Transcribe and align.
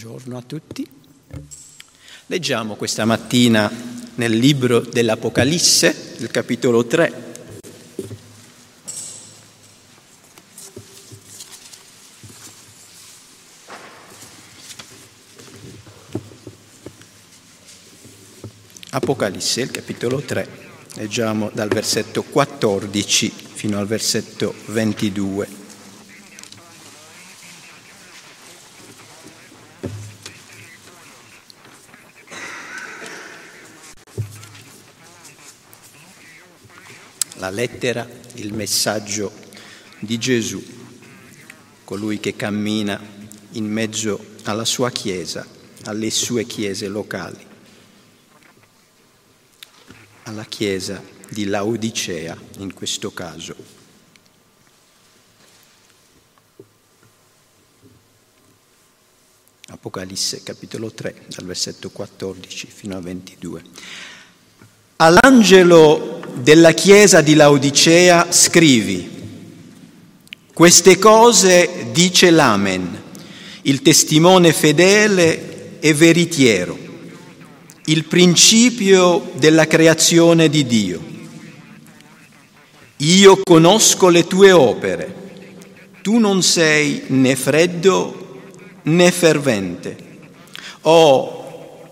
Buongiorno 0.00 0.38
a 0.38 0.42
tutti. 0.42 0.88
Leggiamo 2.26 2.76
questa 2.76 3.04
mattina 3.04 3.68
nel 4.14 4.30
libro 4.30 4.78
dell'Apocalisse, 4.78 6.14
il 6.18 6.30
capitolo 6.30 6.86
3. 6.86 7.22
Apocalisse, 18.90 19.62
il 19.62 19.72
capitolo 19.72 20.20
3. 20.20 20.48
Leggiamo 20.94 21.50
dal 21.52 21.68
versetto 21.68 22.22
14 22.22 23.32
fino 23.52 23.80
al 23.80 23.88
versetto 23.88 24.54
22. 24.66 25.67
La 37.48 37.50
lettera, 37.50 38.06
il 38.34 38.52
messaggio 38.52 39.32
di 40.00 40.18
Gesù, 40.18 40.62
colui 41.84 42.20
che 42.20 42.36
cammina 42.36 43.00
in 43.52 43.64
mezzo 43.64 44.22
alla 44.44 44.66
sua 44.66 44.90
Chiesa, 44.90 45.46
alle 45.84 46.10
sue 46.10 46.44
chiese 46.44 46.88
locali, 46.88 47.46
alla 50.24 50.44
Chiesa 50.44 51.02
di 51.30 51.46
Laodicea 51.46 52.36
in 52.58 52.74
questo 52.74 53.12
caso. 53.12 53.76
Apocalisse 59.70 60.42
capitolo 60.42 60.92
3, 60.92 61.26
dal 61.28 61.46
versetto 61.46 61.88
14 61.88 62.66
fino 62.66 62.96
a 62.96 63.00
22. 63.00 63.62
All'angelo 64.96 66.17
della 66.40 66.72
chiesa 66.72 67.20
di 67.20 67.34
Laodicea 67.34 68.28
scrivi, 68.30 69.16
queste 70.52 70.98
cose 70.98 71.86
dice 71.92 72.30
l'Amen, 72.30 73.02
il 73.62 73.82
testimone 73.82 74.52
fedele 74.52 75.78
e 75.80 75.94
veritiero, 75.94 76.76
il 77.86 78.04
principio 78.04 79.30
della 79.34 79.66
creazione 79.66 80.48
di 80.48 80.66
Dio. 80.66 81.00
Io 82.98 83.40
conosco 83.42 84.08
le 84.08 84.26
tue 84.26 84.50
opere, 84.50 85.14
tu 86.02 86.18
non 86.18 86.42
sei 86.42 87.04
né 87.08 87.36
freddo 87.36 88.40
né 88.82 89.10
fervente. 89.10 90.06
Oh, 90.82 91.90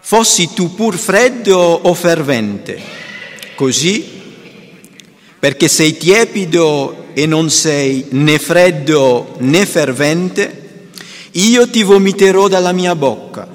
fossi 0.00 0.52
tu 0.54 0.74
pur 0.74 0.96
freddo 0.96 1.56
o 1.58 1.94
fervente 1.94 3.06
Così, 3.58 4.04
perché 5.36 5.66
sei 5.66 5.96
tiepido 5.96 7.06
e 7.12 7.26
non 7.26 7.50
sei 7.50 8.04
né 8.10 8.38
freddo 8.38 9.34
né 9.38 9.66
fervente, 9.66 10.90
io 11.32 11.68
ti 11.68 11.82
vomiterò 11.82 12.46
dalla 12.46 12.70
mia 12.70 12.94
bocca. 12.94 13.48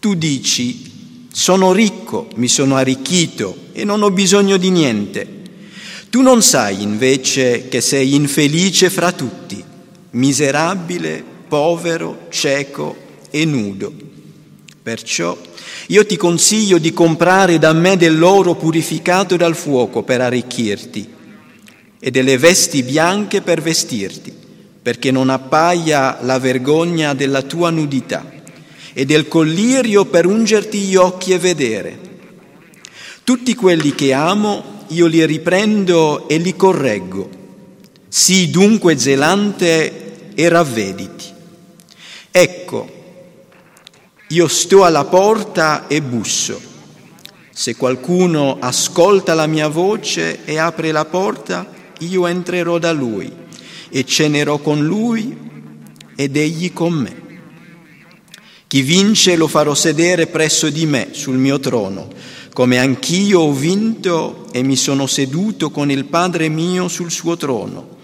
Tu 0.00 0.14
dici, 0.14 1.28
sono 1.30 1.70
ricco, 1.72 2.30
mi 2.34 2.48
sono 2.48 2.74
arricchito 2.74 3.56
e 3.74 3.84
non 3.84 4.02
ho 4.02 4.10
bisogno 4.10 4.56
di 4.56 4.70
niente. 4.70 5.24
Tu 6.10 6.20
non 6.20 6.42
sai 6.42 6.82
invece 6.82 7.68
che 7.68 7.80
sei 7.80 8.16
infelice 8.16 8.90
fra 8.90 9.12
tutti, 9.12 9.62
miserabile, 10.10 11.22
povero, 11.46 12.26
cieco 12.28 12.96
e 13.30 13.44
nudo. 13.44 14.09
Perciò 14.82 15.36
io 15.88 16.06
ti 16.06 16.16
consiglio 16.16 16.78
di 16.78 16.92
comprare 16.94 17.58
da 17.58 17.72
me 17.74 17.98
dell'oro 17.98 18.54
purificato 18.54 19.36
dal 19.36 19.54
fuoco 19.54 20.02
per 20.02 20.22
arricchirti 20.22 21.08
e 21.98 22.10
delle 22.10 22.38
vesti 22.38 22.82
bianche 22.82 23.42
per 23.42 23.60
vestirti, 23.60 24.32
perché 24.80 25.10
non 25.10 25.28
appaia 25.28 26.20
la 26.22 26.38
vergogna 26.38 27.12
della 27.12 27.42
tua 27.42 27.68
nudità 27.68 28.24
e 28.94 29.04
del 29.04 29.28
collirio 29.28 30.06
per 30.06 30.24
ungerti 30.24 30.78
gli 30.78 30.96
occhi 30.96 31.32
e 31.32 31.38
vedere. 31.38 31.98
Tutti 33.22 33.54
quelli 33.54 33.94
che 33.94 34.14
amo 34.14 34.84
io 34.88 35.06
li 35.06 35.24
riprendo 35.26 36.26
e 36.26 36.38
li 36.38 36.56
correggo. 36.56 37.28
Sii 38.08 38.48
dunque 38.48 38.98
zelante 38.98 40.32
e 40.34 40.48
ravvediti. 40.48 41.24
Ecco, 42.30 42.99
io 44.32 44.46
sto 44.46 44.84
alla 44.84 45.06
porta 45.06 45.88
e 45.88 46.00
busso. 46.02 46.60
Se 47.50 47.74
qualcuno 47.74 48.58
ascolta 48.60 49.34
la 49.34 49.48
mia 49.48 49.66
voce 49.66 50.44
e 50.44 50.56
apre 50.56 50.92
la 50.92 51.04
porta, 51.04 51.68
io 51.98 52.28
entrerò 52.28 52.78
da 52.78 52.92
lui 52.92 53.30
e 53.88 54.04
cenerò 54.04 54.58
con 54.58 54.84
lui 54.84 55.36
ed 56.14 56.36
egli 56.36 56.72
con 56.72 56.92
me. 56.92 57.22
Chi 58.68 58.82
vince 58.82 59.34
lo 59.34 59.48
farò 59.48 59.74
sedere 59.74 60.28
presso 60.28 60.70
di 60.70 60.86
me 60.86 61.08
sul 61.10 61.36
mio 61.36 61.58
trono, 61.58 62.08
come 62.52 62.78
anch'io 62.78 63.40
ho 63.40 63.52
vinto 63.52 64.46
e 64.52 64.62
mi 64.62 64.76
sono 64.76 65.08
seduto 65.08 65.70
con 65.70 65.90
il 65.90 66.04
Padre 66.04 66.48
mio 66.48 66.86
sul 66.86 67.10
suo 67.10 67.36
trono. 67.36 67.98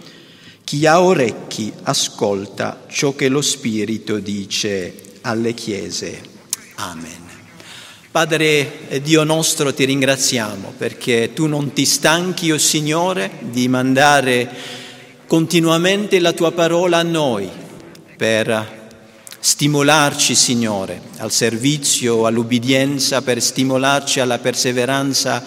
Chi 0.64 0.86
ha 0.86 1.00
orecchi 1.00 1.72
ascolta 1.84 2.82
ciò 2.88 3.14
che 3.14 3.28
lo 3.28 3.40
Spirito 3.40 4.18
dice 4.18 5.04
alle 5.26 5.54
chiese. 5.54 6.20
Amen. 6.76 7.24
Padre 8.10 9.00
Dio 9.02 9.24
nostro, 9.24 9.74
ti 9.74 9.84
ringraziamo 9.84 10.72
perché 10.78 11.32
tu 11.34 11.46
non 11.46 11.72
ti 11.72 11.84
stanchi, 11.84 12.50
o 12.50 12.54
oh 12.54 12.58
Signore, 12.58 13.30
di 13.40 13.68
mandare 13.68 14.48
continuamente 15.26 16.18
la 16.20 16.32
tua 16.32 16.52
parola 16.52 16.98
a 16.98 17.02
noi 17.02 17.50
per 18.16 18.88
stimolarci, 19.38 20.34
Signore, 20.34 21.02
al 21.18 21.32
servizio, 21.32 22.24
all'ubbidienza, 22.24 23.20
per 23.20 23.42
stimolarci 23.42 24.20
alla 24.20 24.38
perseveranza 24.38 25.44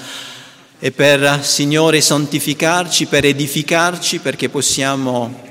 e 0.77 0.91
per, 0.91 1.43
Signore, 1.43 2.01
santificarci, 2.01 3.05
per 3.05 3.25
edificarci 3.25 4.19
perché 4.19 4.49
possiamo 4.49 5.47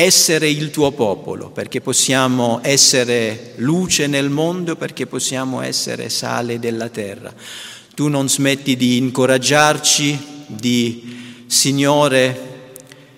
essere 0.00 0.48
il 0.48 0.70
tuo 0.70 0.92
popolo, 0.92 1.50
perché 1.50 1.80
possiamo 1.80 2.60
essere 2.62 3.54
luce 3.56 4.06
nel 4.06 4.30
mondo, 4.30 4.76
perché 4.76 5.08
possiamo 5.08 5.60
essere 5.60 6.08
sale 6.08 6.60
della 6.60 6.88
terra. 6.88 7.34
Tu 7.96 8.06
non 8.06 8.28
smetti 8.28 8.76
di 8.76 8.96
incoraggiarci, 8.96 10.18
di, 10.46 11.16
Signore, 11.48 12.46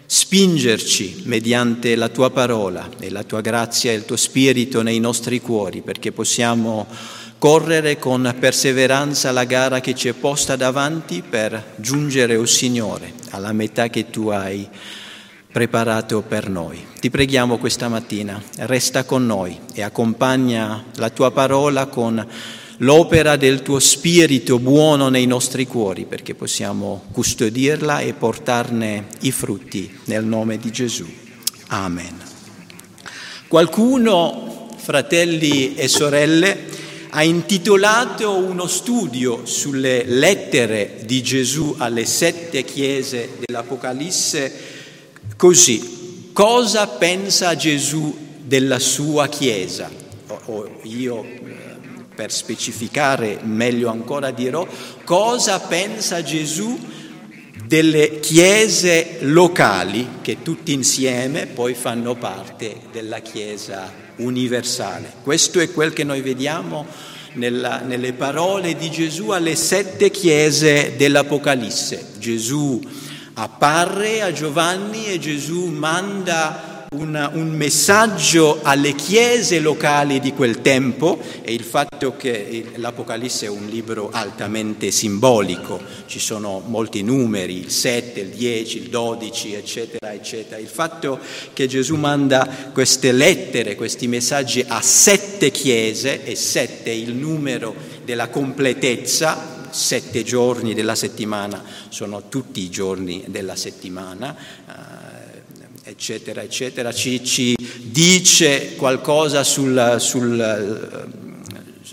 spingerci 0.06 1.24
mediante 1.24 1.96
la 1.96 2.08
tua 2.08 2.30
parola 2.30 2.88
e 2.98 3.10
la 3.10 3.24
tua 3.24 3.42
grazia 3.42 3.92
e 3.92 3.97
il 3.97 4.06
tuo 4.06 4.16
spirito 4.16 4.80
nei 4.80 5.00
nostri 5.00 5.38
cuori, 5.42 5.82
perché 5.82 6.12
possiamo 6.12 6.86
correre 7.36 7.98
con 7.98 8.34
perseveranza 8.38 9.32
la 9.32 9.44
gara 9.44 9.80
che 9.80 9.94
ci 9.94 10.08
è 10.08 10.14
posta 10.14 10.56
davanti 10.56 11.22
per 11.28 11.74
giungere, 11.76 12.36
o 12.36 12.41
oh 12.41 12.47
Signore, 12.47 13.12
alla 13.32 13.52
metà 13.52 13.88
che 13.88 14.08
tu 14.08 14.28
hai 14.28 14.66
preparato 15.53 16.22
per 16.22 16.49
noi. 16.49 16.87
Ti 17.00 17.11
preghiamo 17.11 17.59
questa 17.59 17.88
mattina, 17.88 18.41
resta 18.59 19.05
con 19.05 19.27
noi 19.27 19.59
e 19.72 19.83
accompagna 19.83 20.84
la 20.94 21.11
tua 21.11 21.33
parola 21.33 21.87
con 21.87 22.25
l'opera 22.78 23.37
del 23.37 23.62
tuo 23.62 23.78
Spirito 23.78 24.59
buono 24.59 25.09
nei 25.09 25.27
nostri 25.27 25.66
cuori 25.66 26.05
perché 26.05 26.34
possiamo 26.34 27.05
custodirla 27.10 28.00
e 28.00 28.12
portarne 28.12 29.06
i 29.21 29.33
frutti 29.33 29.99
nel 30.05 30.25
nome 30.25 30.59
di 30.59 30.71
Gesù. 30.71 31.06
Amen. 31.69 32.16
Qualcuno, 33.49 34.69
fratelli 34.77 35.74
e 35.74 35.89
sorelle, 35.89 36.69
ha 37.10 37.24
intitolato 37.24 38.36
uno 38.36 38.69
studio 38.69 39.45
sulle 39.45 40.04
lettere 40.04 41.01
di 41.04 41.21
Gesù 41.24 41.74
alle 41.78 42.04
sette 42.04 42.63
chiese 42.63 43.30
dell'Apocalisse 43.45 44.78
Così, 45.41 46.28
cosa 46.34 46.87
pensa 46.87 47.57
Gesù 47.57 48.15
della 48.45 48.78
sua 48.78 49.27
Chiesa? 49.27 49.91
O, 50.45 50.81
io, 50.83 51.25
eh, 51.25 51.39
per 52.15 52.31
specificare 52.31 53.39
meglio 53.45 53.89
ancora, 53.89 54.33
dirò 54.33 54.69
cosa 55.03 55.59
pensa 55.60 56.22
Gesù 56.22 56.78
delle 57.65 58.21
chiese 58.21 59.16
locali 59.21 60.19
che 60.21 60.42
tutti 60.42 60.75
insieme 60.75 61.47
poi 61.47 61.72
fanno 61.72 62.16
parte 62.16 62.77
della 62.93 63.21
Chiesa 63.21 63.91
universale. 64.16 65.10
Questo 65.22 65.59
è 65.59 65.72
quel 65.72 65.95
che 65.95 66.04
noi 66.04 66.21
vediamo 66.21 66.84
nella, 67.33 67.78
nelle 67.78 68.13
parole 68.13 68.77
di 68.77 68.91
Gesù 68.91 69.31
alle 69.31 69.57
sette 69.57 70.10
chiese 70.10 70.97
dell'Apocalisse. 70.98 72.09
Gesù 72.19 73.09
apparre 73.34 74.22
a 74.22 74.32
Giovanni 74.32 75.06
e 75.06 75.18
Gesù 75.18 75.66
manda 75.66 76.71
una, 76.92 77.30
un 77.32 77.50
messaggio 77.50 78.59
alle 78.62 78.97
chiese 78.97 79.60
locali 79.60 80.18
di 80.18 80.32
quel 80.32 80.60
tempo 80.60 81.21
e 81.41 81.53
il 81.54 81.62
fatto 81.62 82.16
che 82.16 82.65
l'Apocalisse 82.74 83.47
è 83.47 83.48
un 83.48 83.66
libro 83.66 84.10
altamente 84.10 84.91
simbolico, 84.91 85.80
ci 86.06 86.18
sono 86.18 86.60
molti 86.66 87.03
numeri, 87.03 87.59
il 87.59 87.71
7, 87.71 88.18
il 88.18 88.28
10, 88.30 88.78
il 88.78 88.88
12, 88.88 89.54
eccetera, 89.54 90.12
eccetera. 90.12 90.60
Il 90.60 90.66
fatto 90.66 91.21
che 91.53 91.68
Gesù 91.68 91.94
manda 91.94 92.48
queste 92.72 93.12
lettere, 93.12 93.76
questi 93.76 94.09
messaggi 94.09 94.65
a 94.66 94.80
sette 94.80 95.53
chiese 95.53 96.24
e 96.24 96.34
sette 96.34 96.91
è 96.91 96.94
il 96.94 97.15
numero 97.15 97.72
della 98.04 98.30
completezza, 98.30 99.49
sette 99.71 100.22
giorni 100.22 100.75
della 100.75 100.95
settimana 100.95 101.63
sono 101.89 102.28
tutti 102.28 102.61
i 102.61 102.71
giorni 102.71 103.25
della 103.28 103.57
settimana, 103.57 104.37
eh, 104.67 105.91
eccetera, 105.91 106.43
eccetera, 106.43 106.93
ci, 106.93 107.25
ci, 107.25 107.57
dice 107.83 108.77
qualcosa 108.77 109.43
sul, 109.43 109.97
sul, 109.99 111.09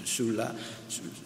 sul, 0.04 0.54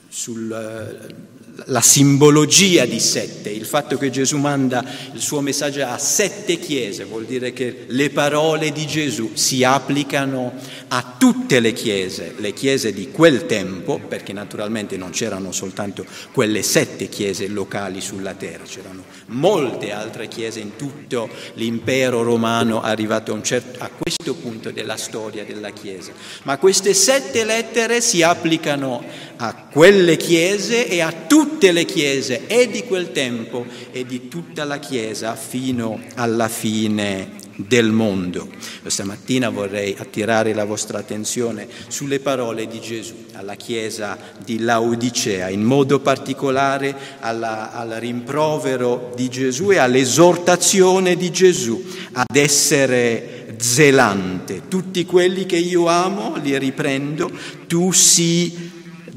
sul 0.07 1.29
la 1.65 1.81
simbologia 1.81 2.85
di 2.85 2.99
sette, 2.99 3.49
il 3.49 3.65
fatto 3.65 3.97
che 3.97 4.09
Gesù 4.09 4.37
manda 4.37 4.83
il 5.13 5.21
suo 5.21 5.41
messaggio 5.41 5.85
a 5.85 5.97
sette 5.97 6.59
chiese, 6.59 7.03
vuol 7.05 7.25
dire 7.25 7.53
che 7.53 7.85
le 7.87 8.09
parole 8.09 8.71
di 8.71 8.85
Gesù 8.87 9.31
si 9.33 9.63
applicano 9.63 10.53
a 10.89 11.15
tutte 11.17 11.59
le 11.59 11.73
chiese, 11.73 12.33
le 12.37 12.53
chiese 12.53 12.93
di 12.93 13.09
quel 13.11 13.45
tempo, 13.45 13.99
perché 13.99 14.33
naturalmente 14.33 14.97
non 14.97 15.11
c'erano 15.11 15.51
soltanto 15.51 16.05
quelle 16.33 16.63
sette 16.63 17.07
chiese 17.07 17.47
locali 17.47 18.01
sulla 18.01 18.33
terra, 18.33 18.63
c'erano 18.63 19.03
molte 19.27 19.91
altre 19.91 20.27
chiese 20.27 20.59
in 20.59 20.75
tutto 20.75 21.29
l'impero 21.53 22.23
romano 22.23 22.81
arrivato 22.81 23.33
a, 23.33 23.41
certo, 23.41 23.83
a 23.83 23.89
questo 23.89 24.33
punto 24.35 24.71
della 24.71 24.97
storia 24.97 25.45
della 25.45 25.71
Chiesa. 25.71 26.11
Ma 26.43 26.57
queste 26.57 26.93
sette 26.93 27.43
lettere 27.45 28.01
si 28.01 28.21
applicano 28.21 29.03
a 29.37 29.67
quelle 29.71 30.17
chiese 30.17 30.87
e 30.87 31.01
a 31.01 31.11
tutte 31.27 31.50
le 31.59 31.85
chiese 31.85 32.47
e 32.47 32.69
di 32.69 32.83
quel 32.83 33.11
tempo 33.11 33.65
e 33.91 34.05
di 34.05 34.27
tutta 34.27 34.63
la 34.63 34.79
Chiesa 34.79 35.35
fino 35.35 35.99
alla 36.15 36.47
fine 36.47 37.39
del 37.55 37.91
mondo. 37.91 38.49
Questa 38.81 39.03
mattina 39.03 39.49
vorrei 39.49 39.95
attirare 39.97 40.53
la 40.53 40.65
vostra 40.65 40.99
attenzione 40.99 41.67
sulle 41.87 42.19
parole 42.19 42.67
di 42.67 42.79
Gesù 42.79 43.25
alla 43.33 43.55
Chiesa 43.55 44.17
di 44.43 44.59
Laodicea, 44.59 45.49
in 45.49 45.63
modo 45.63 45.99
particolare 45.99 46.95
alla, 47.19 47.73
al 47.73 47.89
rimprovero 47.99 49.11
di 49.15 49.29
Gesù 49.29 49.71
e 49.71 49.77
all'esortazione 49.77 51.15
di 51.15 51.31
Gesù 51.31 51.83
ad 52.13 52.35
essere 52.35 53.55
zelante. 53.57 54.63
Tutti 54.67 55.05
quelli 55.05 55.45
che 55.45 55.57
io 55.57 55.87
amo, 55.87 56.35
li 56.41 56.57
riprendo, 56.57 57.29
tu 57.67 57.91
sii 57.91 58.70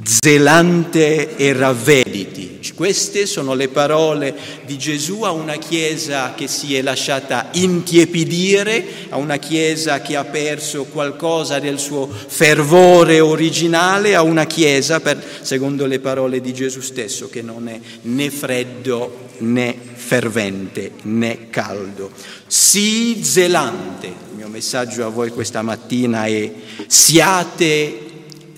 zelante 0.05 1.37
e 1.37 1.53
ravvediti. 1.55 2.61
Queste 2.75 3.27
sono 3.27 3.55
le 3.55 3.69
parole 3.69 4.35
di 4.67 4.77
Gesù 4.77 5.23
a 5.23 5.31
una 5.31 5.57
Chiesa 5.57 6.35
che 6.35 6.49
si 6.49 6.75
è 6.75 6.83
lasciata 6.83 7.49
intiepidire, 7.53 8.85
a 9.11 9.17
una 9.17 9.37
Chiesa 9.37 10.01
che 10.01 10.17
ha 10.17 10.25
perso 10.25 10.85
qualcosa 10.85 11.59
del 11.59 11.79
suo 11.79 12.09
fervore 12.09 13.21
originale, 13.21 14.15
a 14.15 14.23
una 14.23 14.45
Chiesa, 14.47 15.01
per, 15.01 15.23
secondo 15.41 15.87
le 15.87 16.01
parole 16.01 16.41
di 16.41 16.53
Gesù 16.53 16.81
stesso, 16.81 17.29
che 17.29 17.43
non 17.43 17.69
è 17.69 17.79
né 18.03 18.31
freddo 18.31 19.29
né 19.39 19.77
fervente 19.95 20.93
né 21.03 21.49
caldo. 21.51 22.11
Sii 22.47 23.23
zelante. 23.23 24.07
Il 24.07 24.37
mio 24.37 24.49
messaggio 24.49 25.07
a 25.07 25.09
voi 25.09 25.31
questa 25.31 25.63
mattina 25.63 26.27
è 26.27 26.53
siate 26.87 28.01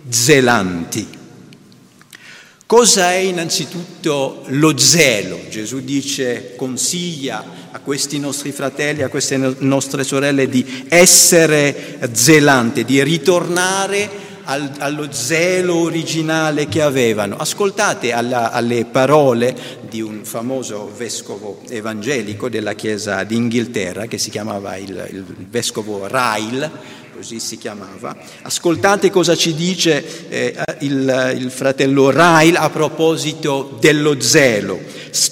zelanti. 0.08 1.15
Cosa 2.66 3.12
è 3.12 3.18
innanzitutto 3.18 4.42
lo 4.46 4.76
zelo? 4.76 5.38
Gesù 5.48 5.84
dice, 5.84 6.56
consiglia 6.56 7.44
a 7.70 7.78
questi 7.78 8.18
nostri 8.18 8.50
fratelli, 8.50 9.04
a 9.04 9.08
queste 9.08 9.36
nostre 9.36 10.02
sorelle 10.02 10.48
di 10.48 10.84
essere 10.88 12.00
zelante, 12.12 12.82
di 12.84 13.00
ritornare 13.04 14.10
al, 14.46 14.68
allo 14.78 15.12
zelo 15.12 15.76
originale 15.76 16.66
che 16.66 16.82
avevano. 16.82 17.36
Ascoltate 17.36 18.12
alla, 18.12 18.50
alle 18.50 18.84
parole 18.84 19.54
di 19.88 20.00
un 20.00 20.24
famoso 20.24 20.90
vescovo 20.92 21.60
evangelico 21.68 22.48
della 22.48 22.72
Chiesa 22.72 23.22
d'Inghilterra 23.22 24.06
che 24.06 24.18
si 24.18 24.30
chiamava 24.30 24.76
il, 24.76 25.08
il 25.12 25.24
vescovo 25.48 26.08
Ryle, 26.08 27.04
così 27.16 27.40
si 27.40 27.56
chiamava. 27.56 28.14
Ascoltate 28.42 29.10
cosa 29.10 29.34
ci 29.34 29.54
dice 29.54 30.28
eh, 30.28 30.54
il, 30.80 31.34
il, 31.38 31.50
fratello 31.50 32.10
Rail 32.10 32.56
a 32.56 32.68
proposito 32.68 33.78
dello 33.80 34.20
zelo. 34.20 34.78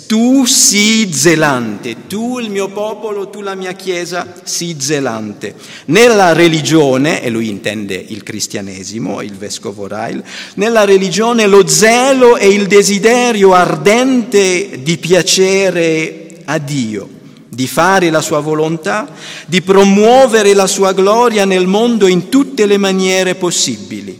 Tu 0.07 0.47
sii 0.47 1.13
zelante, 1.13 2.07
tu 2.07 2.39
il 2.39 2.49
mio 2.49 2.69
popolo, 2.69 3.29
tu 3.29 3.43
la 3.43 3.55
mia 3.55 3.73
chiesa, 3.73 4.33
sii 4.43 4.77
zelante. 4.81 5.55
Nella 5.87 6.33
religione, 6.33 7.23
e 7.23 7.29
lui 7.29 7.51
intende 7.51 7.95
il 7.95 8.23
cristianesimo, 8.23 9.21
il 9.21 9.35
vescovo 9.35 9.87
Rail, 9.87 10.25
nella 10.55 10.87
religione 10.87 11.47
lo 11.47 11.67
zelo 11.67 12.37
è 12.37 12.45
il 12.45 12.67
desiderio 12.67 13.53
ardente 13.53 14.81
di 14.83 14.97
piacere 14.97 16.41
a 16.47 16.57
Dio 16.57 17.14
di 17.55 17.67
fare 17.67 18.11
la 18.11 18.21
sua 18.21 18.41
volontà, 18.41 19.09
di 19.47 19.63
promuovere 19.63 20.55
la 20.55 20.67
sua 20.67 20.93
gloria 20.93 21.45
nel 21.45 21.67
mondo 21.67 22.07
in 22.07 22.29
tutte 22.29 22.67
le 22.67 22.77
maniere 22.77 23.37
possibili. 23.37 24.19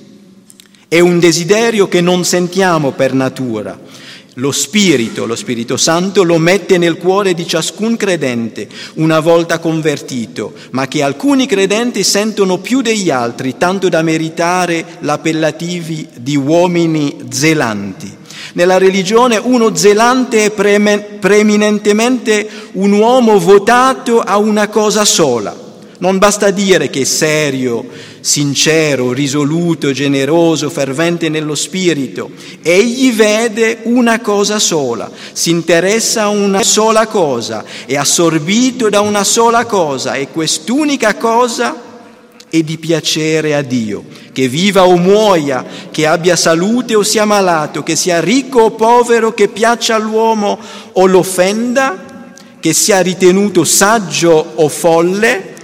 È 0.87 1.01
un 1.01 1.19
desiderio 1.19 1.89
che 1.89 2.01
non 2.01 2.25
sentiamo 2.25 2.93
per 2.93 3.15
natura. 3.15 3.79
Lo 4.39 4.51
Spirito, 4.51 5.27
lo 5.27 5.37
Spirito 5.37 5.77
Santo, 5.77 6.25
lo 6.25 6.39
mette 6.39 6.77
nel 6.77 6.97
cuore 6.97 7.35
di 7.35 7.47
ciascun 7.47 7.97
credente 7.97 8.69
una 8.95 9.21
volta 9.21 9.61
convertito, 9.61 10.55
ma 10.71 10.89
che 10.89 11.03
alcuni 11.03 11.47
credenti 11.47 12.03
sentono 12.03 12.59
più 12.59 12.81
degli 12.81 13.11
altri, 13.11 13.57
tanto 13.57 13.89
da 13.89 14.03
meritare 14.03 14.85
l'appellativi 15.01 16.09
di 16.17 16.35
uomini 16.37 17.17
zelanti. 17.31 18.23
Nella 18.55 18.79
religione 18.79 19.37
uno 19.37 19.75
zelante 19.75 20.45
è 20.45 20.51
preeminentemente 20.51 22.49
un 22.73 22.93
uomo 22.93 23.39
votato 23.41 24.21
a 24.21 24.39
una 24.39 24.69
cosa 24.69 25.05
sola. 25.05 25.63
Non 25.99 26.19
basta 26.19 26.51
dire 26.51 26.89
che 26.89 27.01
è 27.01 27.05
serio, 27.05 27.85
sincero, 28.21 29.13
risoluto, 29.13 29.91
generoso, 29.91 30.71
fervente 30.71 31.29
nello 31.29 31.57
spirito. 31.57 32.31
Egli 32.63 33.13
vede 33.13 33.81
una 33.85 34.21
cosa 34.21 34.61
sola, 34.61 35.11
si 35.33 35.51
interessa 35.51 36.23
a 36.23 36.29
una 36.29 36.63
sola 36.63 37.09
cosa, 37.09 37.65
è 37.87 37.97
assorbito 37.97 38.89
da 38.89 39.01
una 39.01 39.25
sola 39.25 39.65
cosa 39.67 40.15
e 40.15 40.29
quest'unica 40.29 41.17
cosa 41.17 41.84
è 42.57 42.63
di 42.63 42.79
piacere 42.79 43.57
a 43.57 43.63
Dio 43.63 44.05
che 44.31 44.47
viva 44.49 44.87
o 44.87 44.97
muoia, 44.97 45.65
che 45.91 46.07
abbia 46.07 46.37
salute 46.37 46.95
o 46.95 47.03
sia 47.03 47.25
malato, 47.25 47.83
che 47.83 47.97
sia 47.97 48.21
ricco 48.21 48.63
o 48.63 48.71
povero, 48.73 49.33
che 49.33 49.49
piaccia 49.49 49.95
all'uomo 49.95 50.59
o 50.93 51.07
l'offenda, 51.07 52.33
che 52.61 52.73
sia 52.73 53.01
ritenuto 53.01 53.65
saggio 53.65 54.53
o 54.57 54.69
folle, 54.69 55.55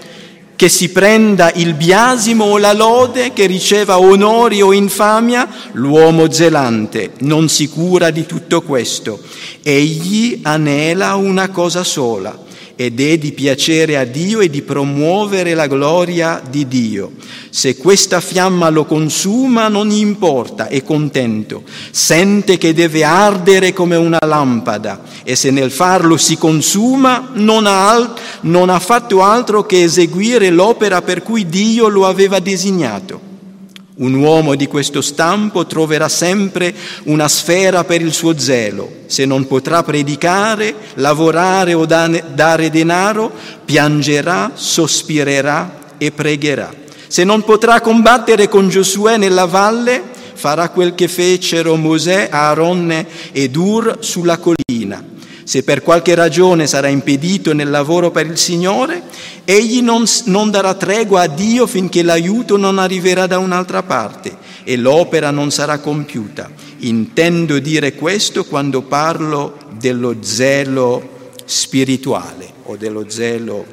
che 0.54 0.68
si 0.68 0.90
prenda 0.90 1.50
il 1.54 1.74
biasimo 1.74 2.44
o 2.44 2.58
la 2.58 2.72
lode, 2.72 3.32
che 3.32 3.46
riceva 3.46 3.98
onori 3.98 4.62
o 4.62 4.72
infamia, 4.72 5.48
l'uomo 5.72 6.30
zelante 6.30 7.12
non 7.20 7.48
si 7.48 7.68
cura 7.68 8.10
di 8.10 8.26
tutto 8.26 8.62
questo. 8.62 9.20
Egli 9.62 10.40
anela 10.42 11.14
una 11.14 11.50
cosa 11.50 11.82
sola 11.82 12.48
ed 12.80 12.98
è 12.98 13.18
di 13.18 13.32
piacere 13.32 13.98
a 13.98 14.04
Dio 14.04 14.40
e 14.40 14.48
di 14.48 14.62
promuovere 14.62 15.52
la 15.52 15.66
gloria 15.66 16.40
di 16.48 16.66
Dio. 16.66 17.12
Se 17.50 17.76
questa 17.76 18.22
fiamma 18.22 18.70
lo 18.70 18.86
consuma 18.86 19.68
non 19.68 19.90
importa, 19.90 20.68
è 20.68 20.82
contento, 20.82 21.64
sente 21.90 22.56
che 22.56 22.72
deve 22.72 23.04
ardere 23.04 23.74
come 23.74 23.96
una 23.96 24.16
lampada 24.24 25.02
e 25.24 25.36
se 25.36 25.50
nel 25.50 25.70
farlo 25.70 26.16
si 26.16 26.38
consuma 26.38 27.32
non 27.34 27.64
ha, 27.66 28.14
non 28.42 28.70
ha 28.70 28.78
fatto 28.78 29.22
altro 29.22 29.66
che 29.66 29.82
eseguire 29.82 30.48
l'opera 30.48 31.02
per 31.02 31.22
cui 31.22 31.46
Dio 31.50 31.86
lo 31.88 32.06
aveva 32.06 32.38
designato. 32.38 33.29
Un 34.00 34.14
uomo 34.14 34.54
di 34.54 34.66
questo 34.66 35.02
stampo 35.02 35.66
troverà 35.66 36.08
sempre 36.08 36.74
una 37.04 37.28
sfera 37.28 37.84
per 37.84 38.00
il 38.00 38.14
suo 38.14 38.38
zelo. 38.38 38.90
Se 39.04 39.26
non 39.26 39.46
potrà 39.46 39.82
predicare, 39.82 40.74
lavorare 40.94 41.74
o 41.74 41.84
dare 41.84 42.70
denaro, 42.70 43.30
piangerà, 43.62 44.52
sospirerà 44.54 45.96
e 45.98 46.12
pregherà. 46.12 46.72
Se 47.08 47.24
non 47.24 47.44
potrà 47.44 47.82
combattere 47.82 48.48
con 48.48 48.70
Giosuè 48.70 49.18
nella 49.18 49.44
valle, 49.44 50.02
farà 50.32 50.70
quel 50.70 50.94
che 50.94 51.06
fecero 51.06 51.76
Mosè, 51.76 52.28
Aaronne 52.30 53.06
ed 53.32 53.54
Ur 53.54 53.98
sulla 54.00 54.38
collina. 54.38 55.04
Se 55.44 55.62
per 55.62 55.82
qualche 55.82 56.14
ragione 56.14 56.66
sarà 56.66 56.88
impedito 56.88 57.52
nel 57.52 57.68
lavoro 57.68 58.10
per 58.10 58.24
il 58.24 58.38
Signore, 58.38 59.02
Egli 59.50 59.82
non, 59.82 60.04
non 60.26 60.48
darà 60.52 60.74
tregua 60.74 61.22
a 61.22 61.26
Dio 61.26 61.66
finché 61.66 62.04
l'aiuto 62.04 62.56
non 62.56 62.78
arriverà 62.78 63.26
da 63.26 63.38
un'altra 63.38 63.82
parte 63.82 64.36
e 64.62 64.76
l'opera 64.76 65.32
non 65.32 65.50
sarà 65.50 65.80
compiuta. 65.80 66.48
Intendo 66.82 67.58
dire 67.58 67.94
questo 67.94 68.44
quando 68.44 68.82
parlo 68.82 69.56
dello 69.76 70.18
zelo 70.20 71.32
spirituale 71.44 72.48
o 72.62 72.76
dello 72.76 73.06
zelo 73.08 73.66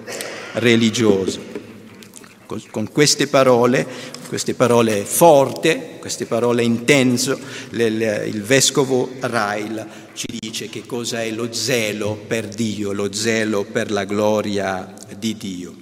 religioso. 0.53 1.39
Con 2.71 2.89
queste 2.91 3.27
parole, 3.27 3.85
queste 4.29 4.55
parole 4.55 5.03
forti, 5.03 5.79
queste 5.99 6.25
parole 6.25 6.63
intense, 6.63 7.37
il 7.69 8.41
vescovo 8.43 9.11
Rail 9.19 9.85
ci 10.17 10.39
dice 10.39 10.67
che 10.67 10.83
cosa 10.83 11.21
è 11.21 11.29
lo 11.29 11.53
zelo 11.53 12.19
per 12.25 12.47
Dio, 12.47 12.91
lo 12.91 13.13
zelo 13.13 13.65
per 13.65 13.91
la 13.91 14.03
gloria 14.03 14.91
di 15.15 15.37
Dio. 15.37 15.75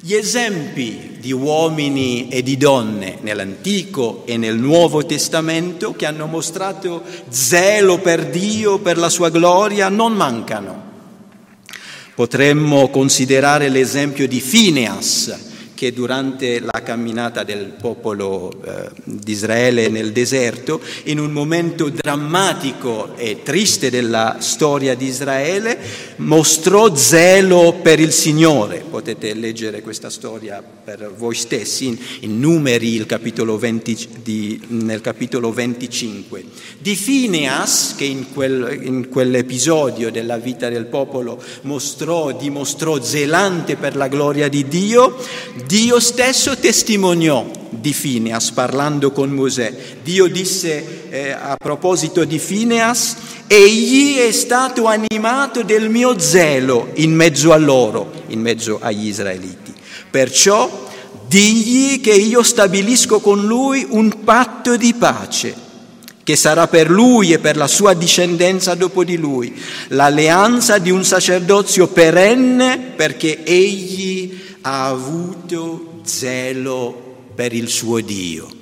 Gli 0.00 0.14
esempi 0.14 1.18
di 1.20 1.30
uomini 1.30 2.30
e 2.30 2.42
di 2.42 2.56
donne 2.56 3.18
nell'Antico 3.20 4.22
e 4.24 4.38
nel 4.38 4.56
Nuovo 4.56 5.04
Testamento 5.04 5.92
che 5.92 6.06
hanno 6.06 6.24
mostrato 6.24 7.02
zelo 7.28 7.98
per 7.98 8.30
Dio, 8.30 8.78
per 8.78 8.96
la 8.96 9.10
sua 9.10 9.28
gloria, 9.28 9.90
non 9.90 10.14
mancano. 10.14 10.90
Potremmo 12.14 12.88
considerare 12.88 13.68
l'esempio 13.68 14.26
di 14.26 14.40
Phineas, 14.40 15.51
che 15.82 15.92
durante 15.92 16.60
la 16.60 16.80
camminata 16.84 17.42
del 17.42 17.72
popolo 17.76 18.52
eh, 18.64 18.88
di 19.02 19.32
Israele 19.32 19.88
nel 19.88 20.12
deserto, 20.12 20.80
in 21.06 21.18
un 21.18 21.32
momento 21.32 21.88
drammatico 21.88 23.16
e 23.16 23.42
triste 23.42 23.90
della 23.90 24.36
storia 24.38 24.94
di 24.94 25.06
Israele, 25.06 25.76
mostrò 26.18 26.94
zelo 26.94 27.80
per 27.82 27.98
il 27.98 28.12
Signore. 28.12 28.84
Potete 28.88 29.34
leggere 29.34 29.82
questa 29.82 30.08
storia 30.08 30.62
per 30.62 31.12
voi 31.16 31.34
stessi 31.34 31.86
in, 31.86 31.98
in 32.20 32.38
Numeri, 32.38 33.04
capitolo 33.04 33.58
20, 33.58 34.08
di, 34.22 34.62
nel 34.68 35.00
capitolo 35.00 35.52
25. 35.52 36.44
Di 36.78 36.94
Phineas, 36.94 37.94
che 37.96 38.04
in, 38.04 38.32
quel, 38.32 38.78
in 38.84 39.08
quell'episodio 39.08 40.12
della 40.12 40.38
vita 40.38 40.68
del 40.68 40.86
popolo 40.86 41.42
mostrò, 41.62 42.30
dimostrò 42.30 43.02
zelante 43.02 43.74
per 43.74 43.96
la 43.96 44.06
gloria 44.06 44.46
di 44.46 44.68
Dio, 44.68 45.18
Dio 45.72 46.00
stesso 46.00 46.58
testimoniò 46.58 47.50
di 47.70 47.94
Fineas 47.94 48.50
parlando 48.50 49.10
con 49.10 49.30
Mosè. 49.30 49.74
Dio 50.02 50.26
disse 50.26 51.08
eh, 51.08 51.30
a 51.30 51.56
proposito 51.56 52.26
di 52.26 52.38
Fineas, 52.38 53.16
egli 53.46 54.18
è 54.18 54.30
stato 54.32 54.84
animato 54.84 55.62
del 55.62 55.88
mio 55.88 56.18
zelo 56.18 56.90
in 56.96 57.14
mezzo 57.14 57.54
a 57.54 57.56
loro, 57.56 58.12
in 58.26 58.42
mezzo 58.42 58.80
agli 58.82 59.06
israeliti. 59.06 59.72
Perciò 60.10 60.90
digli 61.26 62.02
che 62.02 62.12
io 62.12 62.42
stabilisco 62.42 63.20
con 63.20 63.46
lui 63.46 63.86
un 63.88 64.24
patto 64.24 64.76
di 64.76 64.92
pace 64.92 65.54
che 66.22 66.36
sarà 66.36 66.68
per 66.68 66.90
lui 66.90 67.32
e 67.32 67.38
per 67.38 67.56
la 67.56 67.66
sua 67.66 67.94
discendenza 67.94 68.74
dopo 68.74 69.04
di 69.04 69.16
lui, 69.16 69.58
l'alleanza 69.88 70.76
di 70.76 70.90
un 70.90 71.02
sacerdozio 71.02 71.86
perenne 71.86 72.92
perché 72.94 73.42
egli 73.42 74.50
ha 74.62 74.86
avuto 74.86 76.00
zelo 76.04 77.10
per 77.34 77.52
il 77.52 77.68
suo 77.68 78.00
Dio. 78.00 78.60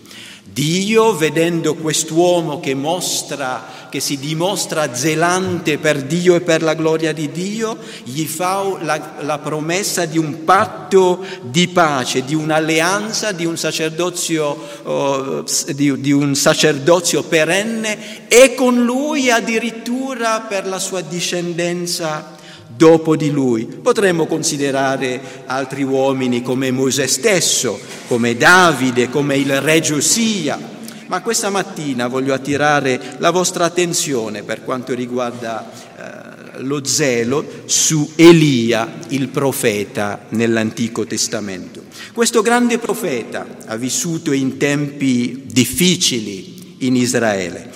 Dio, 0.52 1.14
vedendo 1.14 1.76
quest'uomo 1.76 2.59
che 2.59 2.75
mostra, 2.75 3.88
che 3.88 4.00
si 4.00 4.19
dimostra 4.19 4.92
zelante 4.95 5.78
per 5.78 6.02
Dio 6.02 6.35
e 6.35 6.40
per 6.40 6.62
la 6.62 6.75
gloria 6.75 7.12
di 7.12 7.30
Dio, 7.30 7.78
gli 8.02 8.25
fa 8.25 8.76
la, 8.80 9.12
la 9.21 9.38
promessa 9.38 10.07
di 10.07 10.19
un 10.19 10.42
patto 10.42 11.25
di 11.42 11.69
pace, 11.69 12.25
di 12.25 12.35
un'alleanza, 12.35 13.30
di 13.30 13.45
un 13.45 13.57
sacerdozio, 13.57 14.59
oh, 14.83 15.45
di, 15.73 16.00
di 16.00 16.12
un 16.12 16.35
sacerdozio 16.35 17.23
perenne 17.23 18.26
e 18.26 18.54
con 18.54 18.83
lui 18.83 19.30
addirittura 19.30 20.40
per 20.40 20.66
la 20.66 20.80
sua 20.80 21.00
discendenza 21.00 22.38
dopo 22.76 23.16
di 23.16 23.30
lui. 23.30 23.66
Potremmo 23.66 24.26
considerare 24.26 25.20
altri 25.46 25.82
uomini 25.82 26.42
come 26.42 26.70
Mosè 26.70 27.06
stesso, 27.06 27.78
come 28.06 28.36
Davide, 28.36 29.08
come 29.10 29.36
il 29.36 29.60
re 29.60 29.80
Giosia, 29.80 30.58
ma 31.06 31.22
questa 31.22 31.50
mattina 31.50 32.06
voglio 32.06 32.32
attirare 32.32 33.16
la 33.18 33.30
vostra 33.30 33.64
attenzione 33.64 34.44
per 34.44 34.62
quanto 34.62 34.94
riguarda 34.94 35.68
eh, 35.68 36.62
lo 36.62 36.84
zelo 36.84 37.44
su 37.64 38.12
Elia, 38.14 38.98
il 39.08 39.28
profeta 39.28 40.26
nell'Antico 40.28 41.04
Testamento. 41.06 41.82
Questo 42.12 42.42
grande 42.42 42.78
profeta 42.78 43.46
ha 43.66 43.76
vissuto 43.76 44.32
in 44.32 44.56
tempi 44.56 45.42
difficili, 45.46 46.60
in 46.80 46.96
Israele. 46.96 47.70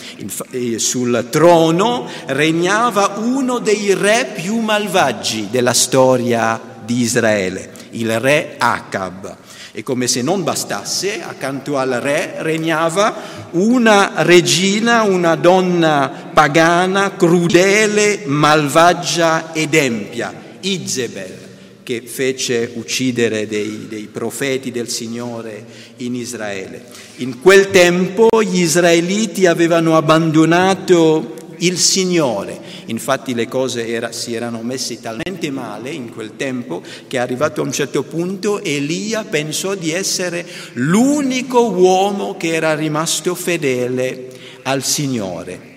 Sul 0.77 1.29
trono 1.31 2.07
regnava 2.27 3.15
uno 3.19 3.59
dei 3.59 3.95
re 3.95 4.33
più 4.35 4.59
malvagi 4.59 5.49
della 5.51 5.73
storia 5.73 6.61
di 6.85 7.01
Israele, 7.01 7.71
il 7.91 8.19
re 8.21 8.55
Acab. 8.59 9.37
E 9.77 9.83
come 9.83 10.07
se 10.07 10.23
non 10.23 10.45
bastasse, 10.45 11.21
accanto 11.21 11.79
al 11.79 11.99
re 12.01 12.37
regnava 12.39 13.15
una 13.53 14.23
regina, 14.23 15.03
una 15.03 15.35
donna 15.35 16.31
pagana, 16.33 17.17
crudele, 17.17 18.23
malvagia 18.27 19.53
ed 19.53 19.75
empia, 19.75 20.33
Izebel 20.61 21.44
che 21.85 22.03
fece 22.05 22.73
uccidere 22.75 23.47
dei, 23.47 23.87
dei, 23.89 24.09
profeti 24.11 24.73
del 24.73 24.89
Signore 24.89 25.65
in 25.99 26.17
Israele. 26.17 26.83
In 27.17 27.41
quel 27.41 27.71
tempo 27.71 28.43
gli 28.43 28.61
israeliti 28.61 29.47
avevano 29.47 29.97
abbandonato 29.97 31.43
il 31.59 31.79
Signore, 31.79 32.59
infatti 32.87 33.35
le 33.35 33.47
cose 33.47 33.87
era, 33.87 34.11
si 34.11 34.35
erano 34.35 34.63
messe 34.63 35.01
talmente 35.01 35.51
male 35.51 35.91
in 35.91 36.11
quel 36.11 36.33
tempo 36.37 36.83
che 37.07 37.19
arrivato 37.19 37.61
a 37.61 37.65
un 37.65 37.73
certo 37.73 38.03
punto 38.03 38.61
Elia 38.63 39.23
pensò 39.25 39.75
di 39.75 39.93
essere 39.93 40.45
l'unico 40.73 41.71
uomo 41.71 42.37
che 42.37 42.55
era 42.55 42.75
rimasto 42.75 43.35
fedele 43.35 44.31
al 44.63 44.83
Signore. 44.83 45.73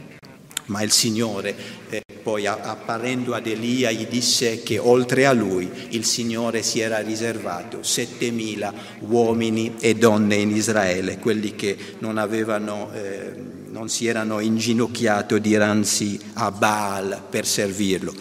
Ma 0.66 0.82
il 0.82 0.92
Signore 0.92 1.56
eh, 1.90 2.04
poi 2.22 2.46
apparendo 2.46 3.34
ad 3.34 3.48
Elia 3.48 3.92
gli 3.92 4.06
disse 4.08 4.62
che 4.62 4.78
oltre 4.78 5.26
a 5.26 5.32
lui 5.32 5.70
il 5.90 6.04
Signore 6.04 6.62
si 6.62 6.80
era 6.80 7.00
riservato 7.00 7.84
7000 7.84 8.74
uomini 9.00 9.76
e 9.80 9.96
donne 9.96 10.36
in 10.36 10.50
Israele, 10.50 11.20
quelli 11.20 11.56
che 11.56 11.78
non, 12.00 12.18
avevano, 12.18 12.92
eh, 12.94 13.34
non 13.70 13.88
si 13.88 14.08
erano 14.08 14.40
inginocchiati 14.42 15.40
dinanzi 15.40 16.20
a 16.34 16.52
Baal 16.52 17.22
per 17.30 17.46
servirlo. 17.46 18.14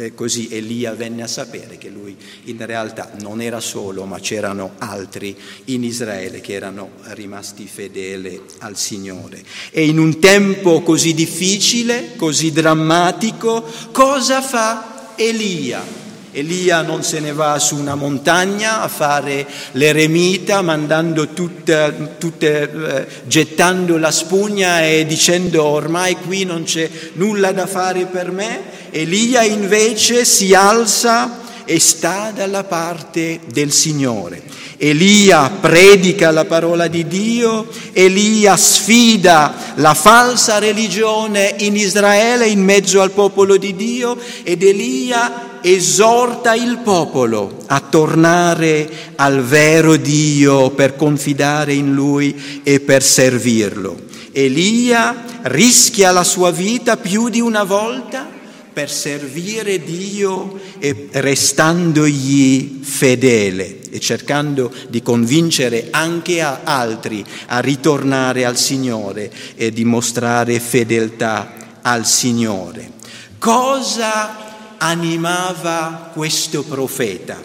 E 0.00 0.14
così 0.14 0.46
Elia 0.52 0.94
venne 0.94 1.24
a 1.24 1.26
sapere 1.26 1.76
che 1.76 1.88
lui 1.88 2.16
in 2.44 2.64
realtà 2.64 3.10
non 3.18 3.40
era 3.40 3.58
solo, 3.58 4.04
ma 4.04 4.20
c'erano 4.20 4.74
altri 4.78 5.36
in 5.64 5.82
Israele 5.82 6.40
che 6.40 6.52
erano 6.52 6.90
rimasti 7.14 7.66
fedeli 7.66 8.40
al 8.58 8.76
Signore. 8.76 9.42
E 9.72 9.86
in 9.86 9.98
un 9.98 10.20
tempo 10.20 10.82
così 10.82 11.14
difficile, 11.14 12.12
così 12.14 12.52
drammatico, 12.52 13.68
cosa 13.90 14.40
fa 14.40 15.14
Elia? 15.16 15.82
Elia 16.30 16.82
non 16.82 17.02
se 17.02 17.18
ne 17.18 17.32
va 17.32 17.58
su 17.58 17.76
una 17.76 17.96
montagna 17.96 18.82
a 18.82 18.88
fare 18.88 19.46
l'eremita, 19.72 20.62
mandando 20.62 21.28
tutte, 21.28 22.14
tutte 22.18 22.70
eh, 22.70 23.06
gettando 23.26 23.96
la 23.96 24.12
spugna 24.12 24.84
e 24.84 25.04
dicendo 25.06 25.64
ormai 25.64 26.14
qui 26.16 26.44
non 26.44 26.62
c'è 26.62 26.88
nulla 27.14 27.50
da 27.50 27.66
fare 27.66 28.04
per 28.04 28.30
me, 28.30 28.77
Elia 28.90 29.42
invece 29.42 30.24
si 30.24 30.54
alza 30.54 31.46
e 31.64 31.78
sta 31.78 32.32
dalla 32.34 32.64
parte 32.64 33.40
del 33.52 33.72
Signore. 33.72 34.42
Elia 34.78 35.50
predica 35.60 36.30
la 36.30 36.44
parola 36.44 36.86
di 36.86 37.06
Dio, 37.06 37.68
Elia 37.92 38.56
sfida 38.56 39.74
la 39.74 39.92
falsa 39.92 40.58
religione 40.58 41.56
in 41.58 41.76
Israele 41.76 42.46
in 42.46 42.62
mezzo 42.62 43.00
al 43.00 43.10
popolo 43.10 43.56
di 43.56 43.74
Dio 43.74 44.16
ed 44.44 44.62
Elia 44.62 45.60
esorta 45.60 46.54
il 46.54 46.78
popolo 46.78 47.64
a 47.66 47.80
tornare 47.80 48.88
al 49.16 49.42
vero 49.42 49.96
Dio 49.96 50.70
per 50.70 50.94
confidare 50.94 51.74
in 51.74 51.92
lui 51.92 52.60
e 52.62 52.78
per 52.78 53.02
servirlo. 53.02 54.06
Elia 54.30 55.24
rischia 55.42 56.12
la 56.12 56.24
sua 56.24 56.52
vita 56.52 56.96
più 56.96 57.28
di 57.28 57.40
una 57.40 57.64
volta 57.64 58.37
per 58.78 58.92
servire 58.92 59.82
Dio 59.82 60.56
e 60.78 61.08
restandogli 61.10 62.78
fedele 62.80 63.80
e 63.90 63.98
cercando 63.98 64.72
di 64.88 65.02
convincere 65.02 65.88
anche 65.90 66.40
altri 66.40 67.24
a 67.46 67.58
ritornare 67.58 68.44
al 68.44 68.56
Signore 68.56 69.32
e 69.56 69.72
dimostrare 69.72 70.60
fedeltà 70.60 71.80
al 71.82 72.06
Signore. 72.06 72.92
Cosa 73.38 74.76
animava 74.78 76.12
questo 76.12 76.62
profeta? 76.62 77.36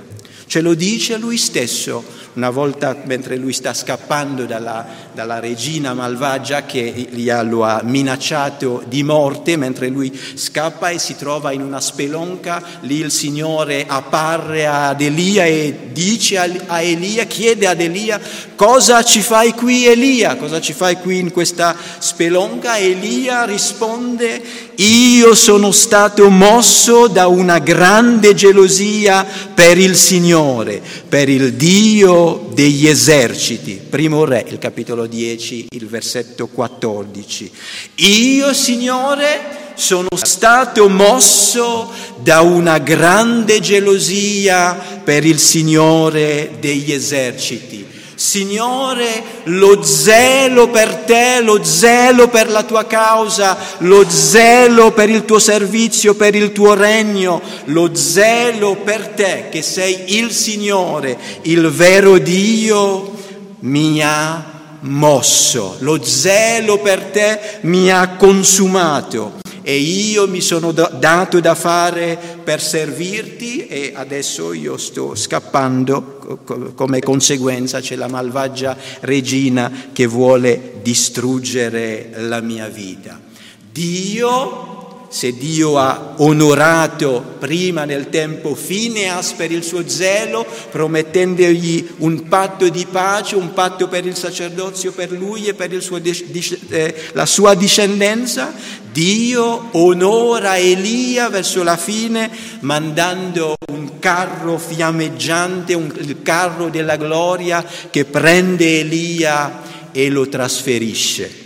Ce 0.46 0.62
lo 0.62 0.76
dice 0.76 1.18
lui 1.18 1.38
stesso 1.38 2.04
una 2.34 2.52
volta 2.52 3.02
mentre 3.06 3.38
lui 3.38 3.54
sta 3.54 3.74
scappando 3.74 4.46
dalla, 4.46 4.86
dalla 5.14 5.40
regina 5.40 5.94
malvagia 5.94 6.66
che 6.66 7.08
lo 7.44 7.64
ha 7.64 7.82
minacciato 7.84 8.84
di 8.88 9.04
morte, 9.04 9.58
mentre 9.58 9.88
lui 9.88 10.12
scappa 10.34 10.90
e 10.90 11.00
si 11.00 11.16
trova 11.16 11.52
in 11.52 11.62
una 11.62 11.80
spelonca, 11.80 12.62
lì 12.82 12.98
il 12.98 13.12
Signore 13.12 13.86
apparre 13.88 14.66
ad 14.66 15.02
Elia 15.02 15.46
e 15.46 15.90
dice 15.92 16.38
a 16.38 16.82
Elia, 16.82 17.26
chiede 17.26 17.68
ad 17.68 17.80
Elia 17.80 18.20
cosa 18.56 19.04
ci 19.04 19.22
fai 19.22 19.54
qui 19.54 19.86
Elia, 19.86 20.36
cosa 20.36 20.60
ci 20.60 20.74
fai 20.74 20.98
qui 20.98 21.20
in 21.20 21.32
questa 21.32 21.76
spelonca? 22.00 22.78
Elia 22.78 23.46
risponde 23.46 24.72
io 24.76 25.36
sono 25.36 25.72
stato 25.72 26.30
mosso 26.30 27.08
da 27.08 27.28
una 27.28 27.60
grande 27.60 28.34
gelosia 28.34 29.26
per 29.54 29.78
il 29.78 29.96
Signore, 29.96 30.82
per 31.08 31.30
il 31.30 31.54
Dio 31.54 32.50
degli 32.54 32.88
eserciti. 32.88 33.80
Primo 33.88 34.26
Re, 34.26 34.46
il 34.48 34.58
capitolo 34.58 35.03
10, 35.06 35.68
il 35.70 35.88
versetto 35.88 36.48
14. 36.48 37.52
Io, 37.96 38.54
Signore, 38.54 39.62
sono 39.76 40.10
stato 40.16 40.88
mosso 40.90 41.92
da 42.18 42.42
una 42.42 42.78
grande 42.78 43.60
gelosia 43.60 44.74
per 45.04 45.26
il 45.26 45.40
Signore 45.40 46.58
degli 46.60 46.92
eserciti. 46.92 47.94
Signore, 48.16 49.24
lo 49.46 49.84
zelo 49.84 50.70
per 50.70 50.96
te, 51.06 51.42
lo 51.42 51.64
zelo 51.64 52.30
per 52.30 52.50
la 52.50 52.64
tua 52.64 52.86
causa, 52.86 53.58
lo 53.80 54.08
zelo 54.08 54.92
per 54.92 55.10
il 55.10 55.26
tuo 55.26 55.40
servizio, 55.40 56.14
per 56.14 56.36
il 56.36 56.52
tuo 56.52 56.74
regno, 56.74 57.42
lo 57.66 57.94
zelo 57.96 58.76
per 58.76 59.08
te 59.08 59.48
che 59.52 59.62
sei 59.62 60.18
il 60.18 60.32
Signore, 60.32 61.18
il 61.42 61.68
vero 61.70 62.18
Dio, 62.20 63.12
mi 63.60 64.02
ha 64.02 64.53
mosso, 64.84 65.76
lo 65.80 66.04
zelo 66.04 66.80
per 66.80 67.04
te 67.06 67.40
mi 67.62 67.92
ha 67.92 68.16
consumato 68.16 69.42
e 69.62 69.78
io 69.78 70.28
mi 70.28 70.42
sono 70.42 70.72
dato 70.74 71.40
da 71.40 71.56
fare 71.56 72.20
per 72.44 72.62
servirti 72.62 73.66
e 73.68 73.94
adesso 73.96 74.52
io 74.52 74.76
sto 74.78 75.16
scappando, 75.16 76.74
come 76.76 77.00
conseguenza 77.00 77.80
c'è 77.80 77.96
la 77.96 78.10
malvagia 78.10 78.76
regina 79.02 79.72
che 79.94 80.06
vuole 80.06 80.80
distruggere 80.82 82.12
la 82.18 82.42
mia 82.42 82.68
vita. 82.68 83.20
Dio 83.72 84.73
se 85.14 85.38
Dio 85.38 85.78
ha 85.78 86.16
onorato 86.18 87.36
prima 87.38 87.86
nel 87.86 88.10
tempo 88.10 88.56
Fineas 88.56 89.34
per 89.34 89.52
il 89.52 89.64
suo 89.64 89.88
zelo, 89.88 90.44
promettendogli 90.72 91.88
un 91.98 92.28
patto 92.28 92.68
di 92.68 92.88
pace, 92.90 93.36
un 93.36 93.54
patto 93.54 93.88
per 93.88 94.08
il 94.08 94.16
sacerdozio 94.16 94.92
per 94.92 95.12
lui 95.12 95.46
e 95.46 95.54
per 95.54 95.80
suo, 95.84 96.02
eh, 96.02 96.96
la 97.12 97.28
sua 97.28 97.54
discendenza, 97.54 98.56
Dio 98.92 99.68
onora 99.74 100.58
Elia 100.58 101.30
verso 101.30 101.62
la 101.62 101.78
fine 101.78 102.32
mandando 102.62 103.54
un 103.72 104.00
carro 104.00 104.58
fiammeggiante, 104.58 105.76
un, 105.76 105.94
il 106.00 106.24
carro 106.24 106.70
della 106.70 106.96
gloria 106.96 107.64
che 107.92 108.06
prende 108.06 108.80
Elia 108.80 109.62
e 109.92 110.10
lo 110.10 110.28
trasferisce. 110.28 111.42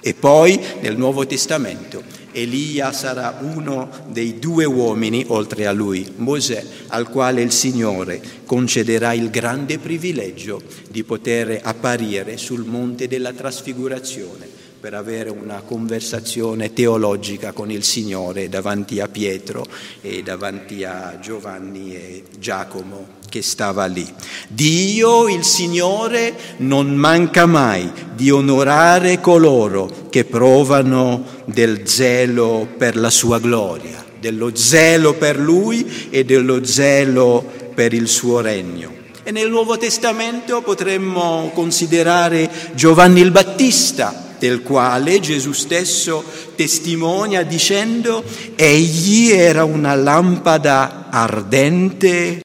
E 0.00 0.14
poi 0.14 0.58
nel 0.80 0.96
Nuovo 0.96 1.24
Testamento 1.24 2.18
Elia 2.32 2.92
sarà 2.92 3.38
uno 3.40 3.88
dei 4.08 4.38
due 4.38 4.64
uomini, 4.64 5.24
oltre 5.28 5.66
a 5.66 5.72
lui, 5.72 6.06
Mosè, 6.16 6.64
al 6.88 7.08
quale 7.08 7.42
il 7.42 7.52
Signore 7.52 8.20
concederà 8.44 9.12
il 9.12 9.30
grande 9.30 9.78
privilegio 9.78 10.60
di 10.88 11.02
poter 11.04 11.60
apparire 11.62 12.36
sul 12.36 12.64
monte 12.64 13.08
della 13.08 13.32
trasfigurazione 13.32 14.49
per 14.80 14.94
avere 14.94 15.28
una 15.28 15.60
conversazione 15.60 16.72
teologica 16.72 17.52
con 17.52 17.70
il 17.70 17.84
Signore 17.84 18.48
davanti 18.48 18.98
a 18.98 19.08
Pietro 19.08 19.66
e 20.00 20.22
davanti 20.22 20.84
a 20.84 21.18
Giovanni 21.20 21.94
e 21.94 22.22
Giacomo 22.38 23.18
che 23.28 23.42
stava 23.42 23.84
lì. 23.84 24.06
Dio, 24.48 25.28
il 25.28 25.44
Signore, 25.44 26.34
non 26.58 26.94
manca 26.94 27.44
mai 27.44 27.92
di 28.14 28.30
onorare 28.30 29.20
coloro 29.20 30.08
che 30.08 30.24
provano 30.24 31.26
del 31.44 31.86
zelo 31.86 32.66
per 32.78 32.96
la 32.96 33.10
sua 33.10 33.38
gloria, 33.38 34.02
dello 34.18 34.56
zelo 34.56 35.12
per 35.12 35.38
Lui 35.38 36.08
e 36.08 36.24
dello 36.24 36.64
zelo 36.64 37.44
per 37.74 37.92
il 37.92 38.08
suo 38.08 38.40
regno. 38.40 38.96
E 39.22 39.30
nel 39.30 39.50
Nuovo 39.50 39.76
Testamento 39.76 40.62
potremmo 40.62 41.50
considerare 41.52 42.50
Giovanni 42.72 43.20
il 43.20 43.30
Battista, 43.30 44.28
del 44.40 44.62
quale 44.62 45.20
Gesù 45.20 45.52
stesso 45.52 46.24
testimonia 46.56 47.42
dicendo 47.42 48.24
egli 48.56 49.30
era 49.30 49.64
una 49.64 49.94
lampada 49.94 51.08
ardente 51.10 52.40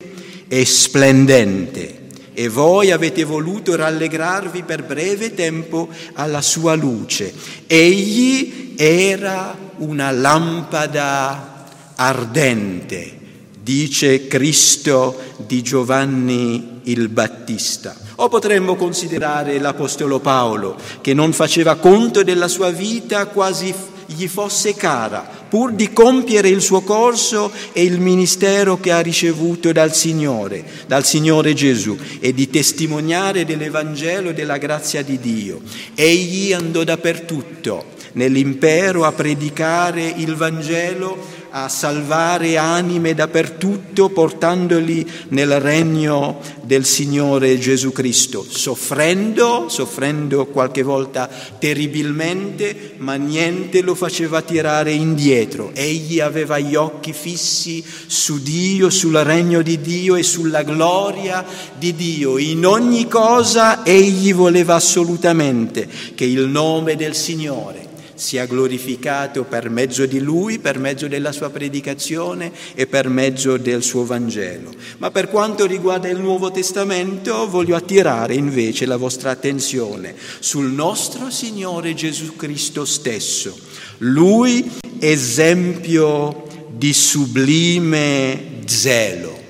e 0.48 0.66
splendente 0.66 2.04
e 2.34 2.50
voi 2.50 2.92
avete 2.92 3.24
voluto 3.24 3.78
rallegrarvi 3.78 4.64
per 4.64 4.84
breve 4.84 5.34
tempo 5.34 5.88
alla 6.16 6.42
sua 6.42 6.76
luce. 6.76 7.34
Egli 7.66 8.74
era 8.76 9.58
una 9.78 10.12
lampada 10.12 11.66
ardente, 11.96 13.18
dice 13.58 14.28
Cristo 14.28 15.18
di 15.48 15.64
Giovanni 15.64 16.82
il 16.84 17.08
Battista. 17.08 18.05
O 18.17 18.30
potremmo 18.30 18.75
considerare 18.75 19.60
l'Apostolo 19.60 20.19
Paolo, 20.19 20.78
che 21.01 21.13
non 21.13 21.34
faceva 21.34 21.75
conto 21.75 22.23
della 22.23 22.47
sua 22.47 22.69
vita 22.69 23.25
quasi 23.28 23.73
gli 24.06 24.28
fosse 24.28 24.73
cara, 24.75 25.28
pur 25.49 25.73
di 25.73 25.91
compiere 25.91 26.47
il 26.47 26.62
suo 26.62 26.82
corso 26.82 27.51
e 27.73 27.84
il 27.84 27.99
ministero 27.99 28.80
che 28.80 28.91
ha 28.91 28.99
ricevuto 28.99 29.71
dal 29.73 29.93
Signore, 29.93 30.63
dal 30.88 31.04
Signore 31.04 31.54
Gesù, 31.54 31.97
e 32.19 32.34
di 32.34 32.49
testimoniare 32.49 33.43
dell'Evangelo 33.43 34.30
e 34.30 34.34
della 34.34 34.58
grazia 34.58 35.01
di 35.01 35.19
Dio. 35.19 35.62
Egli 35.93 36.54
andò 36.54 36.84
dappertutto 36.84 37.93
nell'impero 38.13 39.04
a 39.04 39.12
predicare 39.12 40.06
il 40.06 40.36
Vangelo 40.36 41.35
a 41.58 41.70
salvare 41.70 42.58
anime 42.58 43.13
dappertutto 43.13 44.10
portandoli 44.10 45.10
nel 45.30 45.62
regno 45.62 46.41
del 46.62 46.84
Signore 46.84 47.58
Gesù 47.58 47.94
Cristo, 47.94 48.46
soffrendo, 48.46 49.70
soffrendo 49.70 50.48
qualche 50.48 50.84
volta 50.84 51.30
terribilmente, 51.58 52.96
ma 52.98 53.15
niente 53.15 53.82
lo 53.82 53.96
faceva 53.96 54.41
tirare 54.41 54.91
indietro. 54.91 55.72
Egli 55.74 56.20
aveva 56.20 56.60
gli 56.60 56.76
occhi 56.76 57.13
fissi 57.13 57.82
su 58.06 58.41
Dio, 58.41 58.89
sul 58.89 59.15
regno 59.20 59.62
di 59.62 59.80
Dio 59.80 60.15
e 60.15 60.24
sulla 60.24 60.63
gloria 60.63 61.46
di 61.78 61.96
Dio. 61.96 62.38
In 62.38 62.65
ogni 62.65 63.08
cosa 63.08 63.86
egli 63.86 64.34
voleva 64.34 64.76
assolutamente 64.76 65.88
che 66.15 66.26
il 66.26 66.48
nome 66.50 66.98
del 66.98 67.15
Signore 67.15 67.85
sia 68.15 68.45
glorificato 68.45 69.43
per 69.43 69.69
mezzo 69.69 70.06
di 70.06 70.19
lui, 70.19 70.60
per 70.60 70.80
mezzo 70.80 71.08
della 71.08 71.32
sua 71.32 71.49
predicazione 71.49 72.51
e 72.73 72.88
per 72.88 73.10
mezzo 73.10 73.58
del 73.58 73.84
suo 73.84 74.06
Vangelo. 74.06 74.73
Ma 74.97 75.12
per 75.12 75.30
quanto 75.30 75.65
riguarda 75.65 76.08
il 76.08 76.19
Nuovo 76.19 76.51
Testamento 76.51 77.47
voglio 77.47 77.75
attirare 77.75 78.34
invece 78.34 78.86
la 78.86 78.97
vostra 78.97 79.32
attenzione 79.32 80.15
sul 80.39 80.71
nostro 80.71 81.30
Signore 81.30 81.93
Gesù 81.93 82.36
Cristo 82.36 82.86
stesso. 82.86 83.58
Lui 83.99 84.69
esempio 84.99 86.47
di 86.69 86.93
sublime 86.93 88.62
zelo. 88.65 89.43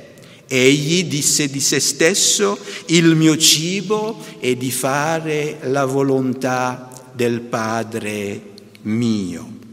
Egli 0.47 1.05
disse 1.05 1.49
di 1.49 1.59
se 1.59 1.79
stesso, 1.79 2.57
il 2.87 3.15
mio 3.15 3.35
cibo 3.37 4.23
è 4.39 4.55
di 4.55 4.71
fare 4.71 5.57
la 5.63 5.85
volontà 5.85 6.89
del 7.13 7.41
Padre 7.41 8.53
mio. 8.85 9.63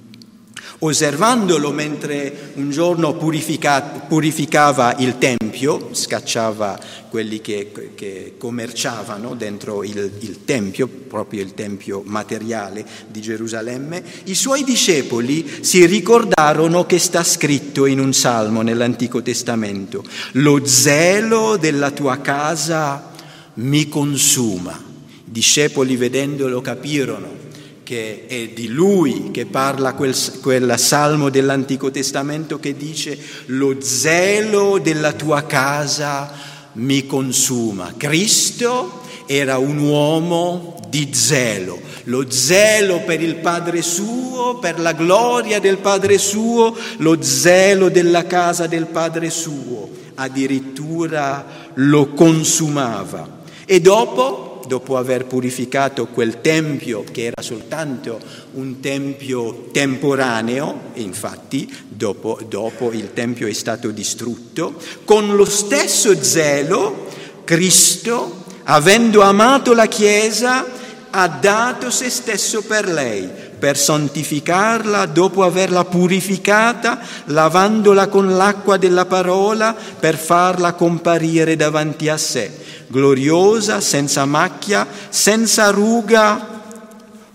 Osservandolo 0.84 1.70
mentre 1.70 2.52
un 2.54 2.70
giorno 2.70 3.14
purifica, 3.14 3.80
purificava 3.80 4.96
il 4.98 5.16
Tempio, 5.16 5.90
scacciava 5.92 6.76
quelli 7.08 7.40
che, 7.40 7.70
che 7.94 8.34
commerciavano 8.36 9.36
dentro 9.36 9.84
il, 9.84 10.10
il, 10.18 10.44
Tempio, 10.44 10.88
proprio 10.88 11.40
il 11.40 11.54
Tempio 11.54 12.02
materiale 12.04 12.84
di 13.06 13.20
Gerusalemme, 13.20 14.02
i 14.24 14.34
suoi 14.34 14.64
discepoli 14.64 15.48
si 15.60 15.86
ricordarono 15.86 16.84
che 16.84 16.98
sta 16.98 17.22
scritto 17.22 17.86
in 17.86 18.00
un 18.00 18.12
salmo 18.12 18.62
nell'Antico 18.62 19.22
Testamento, 19.22 20.02
lo 20.32 20.64
zelo 20.64 21.56
della 21.58 21.92
tua 21.92 22.20
casa 22.20 23.12
mi 23.54 23.88
consuma. 23.88 24.72
I 24.76 25.30
discepoli 25.30 25.94
vedendolo 25.96 26.60
capirono 26.60 27.41
che 27.82 28.26
è 28.26 28.48
di 28.48 28.68
lui 28.68 29.30
che 29.32 29.46
parla 29.46 29.94
quel, 29.94 30.16
quel 30.40 30.74
salmo 30.78 31.28
dell'Antico 31.28 31.90
Testamento 31.90 32.58
che 32.58 32.76
dice 32.76 33.18
lo 33.46 33.80
zelo 33.80 34.78
della 34.78 35.12
tua 35.12 35.44
casa 35.44 36.32
mi 36.74 37.06
consuma. 37.06 37.94
Cristo 37.96 39.00
era 39.26 39.58
un 39.58 39.78
uomo 39.78 40.76
di 40.88 41.08
zelo, 41.12 41.80
lo 42.04 42.30
zelo 42.30 43.00
per 43.00 43.22
il 43.22 43.36
Padre 43.36 43.82
suo, 43.82 44.58
per 44.58 44.78
la 44.78 44.92
gloria 44.92 45.58
del 45.58 45.78
Padre 45.78 46.18
suo, 46.18 46.76
lo 46.98 47.22
zelo 47.22 47.88
della 47.88 48.26
casa 48.26 48.66
del 48.66 48.86
Padre 48.86 49.30
suo, 49.30 49.88
addirittura 50.14 51.70
lo 51.74 52.08
consumava. 52.08 53.40
E 53.64 53.80
dopo 53.80 54.51
dopo 54.66 54.96
aver 54.96 55.26
purificato 55.26 56.06
quel 56.06 56.40
tempio 56.40 57.04
che 57.10 57.24
era 57.24 57.42
soltanto 57.42 58.20
un 58.52 58.80
tempio 58.80 59.68
temporaneo, 59.72 60.90
infatti 60.94 61.72
dopo, 61.88 62.38
dopo 62.46 62.92
il 62.92 63.12
tempio 63.12 63.46
è 63.46 63.52
stato 63.52 63.90
distrutto, 63.90 64.74
con 65.04 65.34
lo 65.34 65.44
stesso 65.44 66.22
zelo 66.22 67.06
Cristo, 67.44 68.44
avendo 68.64 69.22
amato 69.22 69.74
la 69.74 69.86
Chiesa, 69.86 70.80
ha 71.14 71.28
dato 71.28 71.90
se 71.90 72.08
stesso 72.08 72.62
per 72.62 72.88
lei, 72.88 73.28
per 73.58 73.76
santificarla 73.76 75.06
dopo 75.06 75.42
averla 75.42 75.84
purificata, 75.84 77.00
lavandola 77.26 78.08
con 78.08 78.34
l'acqua 78.34 78.78
della 78.78 79.04
parola, 79.04 79.74
per 79.74 80.16
farla 80.16 80.72
comparire 80.72 81.54
davanti 81.56 82.08
a 82.08 82.16
sé 82.16 82.61
gloriosa, 82.92 83.80
senza 83.80 84.26
macchia, 84.26 84.86
senza 85.08 85.70
ruga 85.70 86.62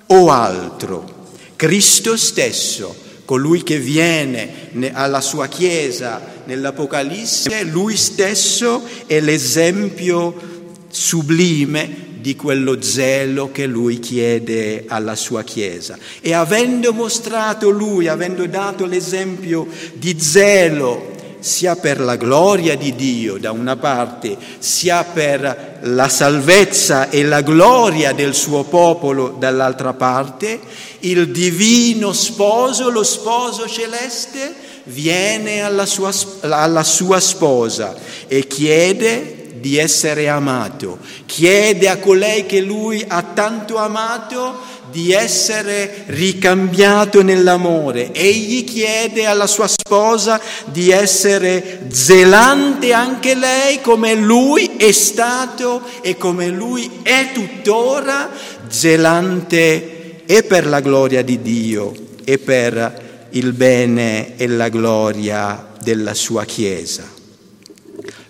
o 0.05 0.29
altro. 0.29 1.15
Cristo 1.55 2.15
stesso, 2.15 2.95
colui 3.25 3.63
che 3.63 3.79
viene 3.79 4.69
alla 4.93 5.19
sua 5.19 5.47
Chiesa 5.47 6.21
nell'Apocalisse, 6.45 7.63
lui 7.63 7.97
stesso 7.97 8.83
è 9.07 9.19
l'esempio 9.19 10.55
sublime 10.89 12.05
di 12.21 12.35
quello 12.35 12.79
zelo 12.81 13.51
che 13.51 13.65
lui 13.65 13.97
chiede 13.97 14.85
alla 14.87 15.15
sua 15.15 15.43
Chiesa. 15.43 15.97
E 16.21 16.33
avendo 16.33 16.93
mostrato 16.93 17.69
lui, 17.69 18.07
avendo 18.07 18.45
dato 18.45 18.85
l'esempio 18.85 19.67
di 19.95 20.19
zelo 20.19 21.15
sia 21.39 21.75
per 21.75 21.99
la 21.99 22.15
gloria 22.15 22.75
di 22.75 22.95
Dio 22.95 23.37
da 23.37 23.51
una 23.51 23.75
parte, 23.75 24.37
sia 24.59 25.03
per 25.03 25.79
la 25.81 26.09
salvezza 26.09 27.09
e 27.09 27.23
la 27.23 27.41
gloria 27.41 28.13
del 28.13 28.33
suo 28.33 28.63
popolo 28.63 29.35
dall'altra 29.37 29.93
parte, 29.93 30.59
il 30.99 31.29
divino 31.29 32.13
sposo, 32.13 32.89
lo 32.89 33.03
sposo 33.03 33.67
celeste, 33.67 34.65
viene 34.85 35.61
alla 35.61 35.85
sua, 35.85 36.11
alla 36.41 36.83
sua 36.83 37.19
sposa 37.19 37.95
e 38.27 38.47
chiede 38.47 39.46
di 39.67 39.75
essere 39.75 40.29
amato, 40.29 40.97
chiede 41.25 41.89
a 41.89 41.97
colei 41.97 42.45
che 42.45 42.61
lui 42.61 43.03
ha 43.05 43.21
tanto 43.21 43.75
amato 43.75 44.75
di 44.89 45.11
essere 45.11 46.05
ricambiato 46.05 47.21
nell'amore. 47.21 48.13
Egli 48.13 48.63
chiede 48.63 49.25
alla 49.25 49.45
sua 49.45 49.67
sposa 49.67 50.39
di 50.71 50.89
essere 50.89 51.87
zelante 51.89 52.93
anche 52.93 53.35
lei 53.35 53.81
come 53.81 54.15
lui 54.15 54.77
è 54.77 54.93
stato 54.93 55.81
e 56.01 56.15
come 56.15 56.47
lui 56.47 56.99
è 57.03 57.31
tuttora 57.33 58.29
zelante 58.69 60.23
e 60.25 60.43
per 60.43 60.65
la 60.65 60.79
gloria 60.79 61.21
di 61.23 61.41
Dio 61.41 61.93
e 62.23 62.37
per 62.37 63.27
il 63.31 63.51
bene 63.51 64.37
e 64.37 64.47
la 64.47 64.69
gloria 64.69 65.73
della 65.81 66.13
sua 66.13 66.45
Chiesa. 66.45 67.03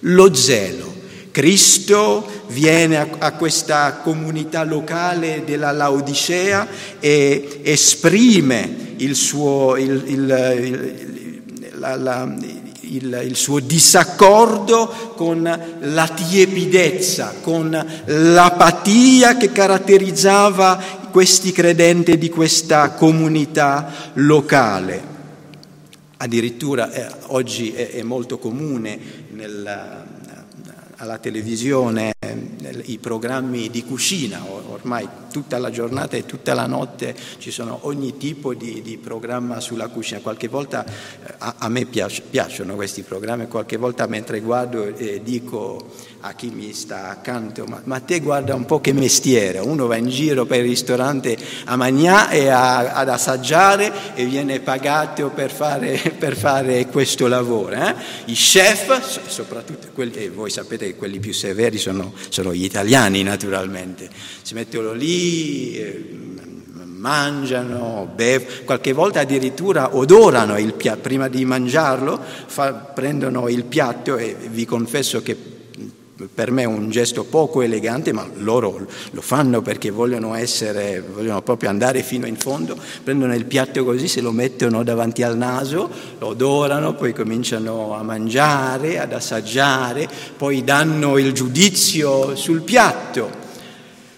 Lo 0.01 0.33
zelo 0.33 0.96
Cristo 1.37 2.45
viene 2.47 2.97
a, 2.97 3.07
a, 3.19 3.33
questa 3.33 3.99
comunità 4.01 4.63
locale 4.63 5.43
della 5.45 5.71
Laodicea 5.71 6.67
e 6.99 7.59
esprime 7.61 8.95
il 8.97 9.13
suo, 9.13 9.75
il, 9.75 10.03
il, 10.07 11.69
la, 11.75 11.95
la, 11.95 12.35
il, 12.81 13.35
suo 13.35 13.59
disaccordo 13.59 15.13
con 15.15 15.43
la 15.79 16.07
tiepidezza, 16.07 17.35
con 17.39 17.85
l'apatia 18.05 19.37
che 19.37 19.51
caratterizzava 19.51 20.81
questi 21.11 21.51
credenti 21.51 22.17
di 22.17 22.29
questa 22.29 22.93
comunità 22.93 23.91
locale. 24.13 25.15
Addirittura 26.17 26.91
eh, 26.91 27.07
oggi 27.27 27.73
è, 27.73 27.91
è, 27.91 28.01
molto 28.01 28.39
comune 28.39 28.97
nel, 29.29 30.06
alla 30.97 31.17
televisione 31.19 32.13
i 32.85 32.97
programmi 32.97 33.69
di 33.69 33.83
cucina, 33.83 34.43
ormai 34.45 35.07
tutta 35.31 35.57
la 35.57 35.69
giornata 35.69 36.17
e 36.17 36.25
tutta 36.25 36.53
la 36.53 36.65
notte 36.65 37.15
ci 37.37 37.51
sono 37.51 37.79
ogni 37.81 38.17
tipo 38.17 38.53
di, 38.53 38.81
di 38.81 38.97
programma 38.97 39.59
sulla 39.59 39.87
cucina, 39.87 40.19
qualche 40.19 40.47
volta 40.47 40.85
eh, 40.85 41.33
a, 41.37 41.55
a 41.59 41.69
me 41.69 41.85
piace, 41.85 42.23
piacciono 42.27 42.75
questi 42.75 43.03
programmi, 43.03 43.47
qualche 43.47 43.77
volta 43.77 44.07
mentre 44.07 44.39
guardo 44.39 44.95
eh, 44.95 45.21
dico 45.23 45.85
a 46.21 46.33
chi 46.33 46.49
mi 46.49 46.73
sta 46.73 47.09
accanto, 47.09 47.65
ma, 47.65 47.81
ma, 47.83 47.99
te 47.99 48.19
guarda 48.19 48.55
un 48.55 48.65
po' 48.65 48.81
che 48.81 48.91
mestiere, 48.93 49.59
uno 49.59 49.85
va 49.85 49.95
in 49.97 50.09
giro 50.09 50.45
per 50.45 50.59
il 50.59 50.69
ristorante 50.69 51.37
a 51.65 51.75
mangiare 51.75 52.39
e 52.39 52.47
a, 52.47 52.93
ad 52.93 53.09
assaggiare 53.09 54.15
e 54.15 54.25
viene 54.25 54.59
pagato 54.59 55.29
per 55.29 55.51
fare, 55.51 55.97
per 56.17 56.35
fare 56.35 56.87
questo 56.87 57.27
lavoro. 57.27 57.75
Eh? 57.75 57.95
I 58.25 58.33
chef, 58.33 59.27
soprattutto 59.27 59.89
quelli, 59.93 60.29
voi 60.29 60.49
sapete 60.49 60.87
che 60.87 60.95
quelli 60.95 61.19
più 61.19 61.33
severi 61.33 61.77
sono, 61.77 62.13
sono 62.29 62.53
gli 62.53 62.63
italiani 62.63 63.23
naturalmente, 63.23 64.09
si 64.41 64.53
mettono 64.53 64.93
lì... 64.93 65.77
Eh, 65.77 66.35
mangiano, 66.97 68.11
bevono, 68.13 68.51
qualche 68.65 68.91
volta 68.91 69.19
addirittura 69.19 69.95
odorano 69.95 70.57
il 70.57 70.73
piatto, 70.73 71.01
prima 71.01 71.27
di 71.27 71.45
mangiarlo 71.45 72.19
fa, 72.47 72.73
prendono 72.73 73.47
il 73.49 73.65
piatto 73.65 74.17
e 74.17 74.35
vi 74.49 74.65
confesso 74.65 75.21
che 75.21 75.56
per 76.33 76.51
me 76.51 76.63
è 76.63 76.65
un 76.65 76.89
gesto 76.89 77.23
poco 77.23 77.61
elegante, 77.61 78.11
ma 78.11 78.27
loro 78.37 78.87
lo 79.11 79.21
fanno 79.21 79.61
perché 79.61 79.91
vogliono 79.91 80.33
essere, 80.33 81.01
vogliono 81.01 81.41
proprio 81.41 81.69
andare 81.69 82.01
fino 82.01 82.25
in 82.25 82.37
fondo, 82.37 82.77
prendono 83.03 83.35
il 83.35 83.45
piatto 83.45 83.83
così, 83.83 84.07
se 84.07 84.21
lo 84.21 84.31
mettono 84.31 84.83
davanti 84.83 85.21
al 85.21 85.37
naso, 85.37 85.89
lo 86.17 86.27
odorano, 86.27 86.95
poi 86.95 87.13
cominciano 87.13 87.93
a 87.93 88.01
mangiare, 88.01 88.99
ad 88.99 89.13
assaggiare, 89.13 90.09
poi 90.35 90.63
danno 90.63 91.17
il 91.17 91.33
giudizio 91.33 92.35
sul 92.35 92.61
piatto. 92.61 93.45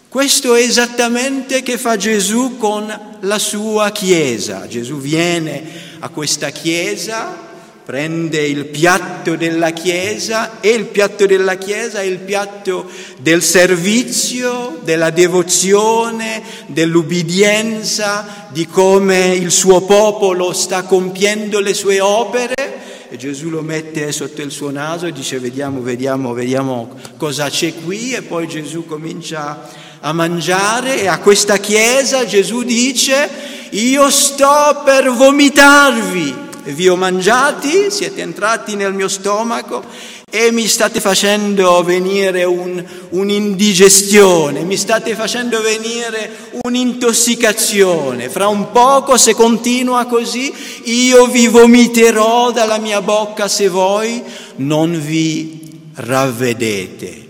Questo 0.07 0.55
è 0.55 0.61
esattamente 0.61 1.61
che 1.61 1.77
fa 1.77 1.97
Gesù 1.97 2.57
con 2.57 3.17
la 3.19 3.39
sua 3.39 3.91
Chiesa. 3.91 4.67
Gesù 4.67 4.97
viene 4.97 5.63
a 5.99 6.09
questa 6.09 6.49
Chiesa 6.49 7.48
prende 7.89 8.45
il 8.45 8.65
piatto 8.65 9.35
della 9.35 9.71
Chiesa 9.71 10.59
e 10.59 10.69
il 10.69 10.85
piatto 10.85 11.25
della 11.25 11.55
Chiesa 11.55 12.01
è 12.01 12.03
il 12.03 12.19
piatto 12.19 12.87
del 13.17 13.41
servizio, 13.41 14.79
della 14.83 15.09
devozione, 15.09 16.43
dell'ubbidienza, 16.67 18.47
di 18.51 18.67
come 18.67 19.29
il 19.29 19.49
suo 19.49 19.81
popolo 19.81 20.53
sta 20.53 20.83
compiendo 20.83 21.59
le 21.59 21.73
sue 21.73 21.99
opere. 21.99 23.07
E 23.09 23.17
Gesù 23.17 23.49
lo 23.49 23.63
mette 23.63 24.11
sotto 24.11 24.43
il 24.43 24.51
suo 24.51 24.69
naso 24.69 25.07
e 25.07 25.11
dice 25.11 25.39
vediamo, 25.39 25.81
vediamo, 25.81 26.33
vediamo 26.33 26.91
cosa 27.17 27.49
c'è 27.49 27.73
qui. 27.73 28.13
E 28.13 28.21
poi 28.21 28.47
Gesù 28.47 28.85
comincia 28.85 29.67
a 29.99 30.13
mangiare 30.13 31.01
e 31.01 31.07
a 31.07 31.17
questa 31.17 31.57
Chiesa 31.57 32.23
Gesù 32.23 32.61
dice 32.61 33.27
io 33.71 34.11
sto 34.11 34.83
per 34.85 35.11
vomitarvi 35.11 36.48
vi 36.73 36.87
ho 36.87 36.95
mangiati, 36.95 37.89
siete 37.89 38.21
entrati 38.21 38.75
nel 38.75 38.93
mio 38.93 39.07
stomaco 39.07 39.83
e 40.29 40.51
mi 40.51 40.67
state 40.67 40.99
facendo 40.99 41.81
venire 41.83 42.43
un, 42.43 42.83
un'indigestione, 43.09 44.63
mi 44.63 44.77
state 44.77 45.15
facendo 45.15 45.61
venire 45.61 46.59
un'intossicazione. 46.63 48.29
Fra 48.29 48.47
un 48.47 48.71
poco, 48.71 49.17
se 49.17 49.33
continua 49.33 50.05
così, 50.05 50.53
io 50.83 51.25
vi 51.27 51.47
vomiterò 51.47 52.51
dalla 52.51 52.77
mia 52.77 53.01
bocca 53.01 53.47
se 53.47 53.67
voi 53.69 54.21
non 54.57 54.99
vi 54.99 55.87
ravvedete. 55.95 57.28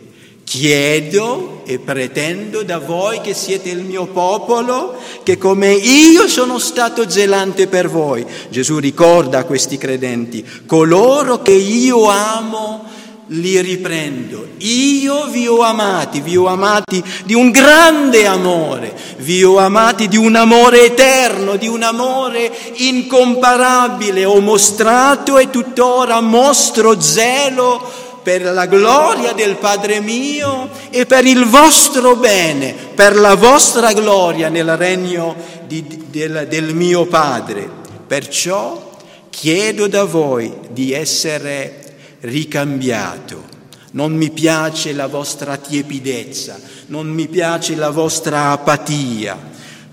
Chiedo 0.49 1.61
e 1.63 1.77
pretendo 1.77 2.63
da 2.63 2.79
voi 2.79 3.21
che 3.21 3.35
siete 3.35 3.69
il 3.69 3.83
mio 3.83 4.07
popolo, 4.07 4.95
che 5.21 5.37
come 5.37 5.73
io 5.73 6.27
sono 6.27 6.57
stato 6.57 7.07
zelante 7.07 7.67
per 7.67 7.87
voi. 7.87 8.25
Gesù 8.49 8.79
ricorda 8.79 9.37
a 9.37 9.43
questi 9.43 9.77
credenti, 9.77 10.43
coloro 10.65 11.43
che 11.43 11.51
io 11.51 12.09
amo, 12.09 12.83
li 13.27 13.61
riprendo. 13.61 14.47
Io 14.57 15.27
vi 15.27 15.47
ho 15.47 15.61
amati, 15.61 16.19
vi 16.19 16.35
ho 16.35 16.47
amati 16.47 17.03
di 17.25 17.35
un 17.35 17.51
grande 17.51 18.25
amore, 18.25 18.91
vi 19.17 19.43
ho 19.43 19.59
amati 19.59 20.07
di 20.07 20.17
un 20.17 20.35
amore 20.35 20.85
eterno, 20.85 21.57
di 21.57 21.67
un 21.67 21.83
amore 21.83 22.51
incomparabile. 22.73 24.25
Ho 24.25 24.39
mostrato 24.39 25.37
e 25.37 25.51
tuttora 25.51 26.21
mostro 26.21 26.99
zelo 26.99 28.07
per 28.21 28.43
la 28.43 28.65
gloria 28.65 29.33
del 29.33 29.55
Padre 29.55 29.99
mio 29.99 30.69
e 30.89 31.05
per 31.05 31.25
il 31.25 31.45
vostro 31.45 32.15
bene, 32.15 32.73
per 32.93 33.15
la 33.15 33.35
vostra 33.35 33.93
gloria 33.93 34.49
nel 34.49 34.75
regno 34.77 35.35
di, 35.65 36.05
del, 36.09 36.47
del 36.49 36.73
mio 36.75 37.05
Padre. 37.05 37.69
Perciò 38.07 38.89
chiedo 39.29 39.87
da 39.87 40.03
voi 40.03 40.53
di 40.69 40.91
essere 40.93 41.95
ricambiato. 42.21 43.57
Non 43.91 44.13
mi 44.13 44.29
piace 44.29 44.93
la 44.93 45.07
vostra 45.07 45.57
tiepidezza, 45.57 46.59
non 46.87 47.07
mi 47.07 47.27
piace 47.27 47.75
la 47.75 47.89
vostra 47.89 48.51
apatia. 48.51 49.37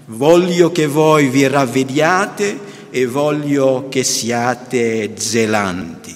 Voglio 0.07 0.71
che 0.71 0.87
voi 0.87 1.29
vi 1.29 1.47
ravvediate 1.47 2.59
e 2.91 3.07
voglio 3.07 3.89
che 3.89 4.05
siate 4.05 5.13
zelanti. 5.17 6.16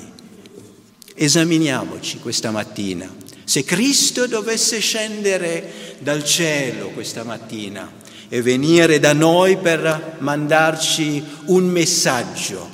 Esaminiamoci 1.22 2.18
questa 2.18 2.50
mattina. 2.50 3.06
Se 3.44 3.62
Cristo 3.62 4.26
dovesse 4.26 4.78
scendere 4.78 5.98
dal 5.98 6.24
cielo 6.24 6.88
questa 6.94 7.24
mattina 7.24 7.92
e 8.26 8.40
venire 8.40 8.98
da 8.98 9.12
noi 9.12 9.58
per 9.58 10.16
mandarci 10.20 11.22
un 11.48 11.64
messaggio, 11.64 12.70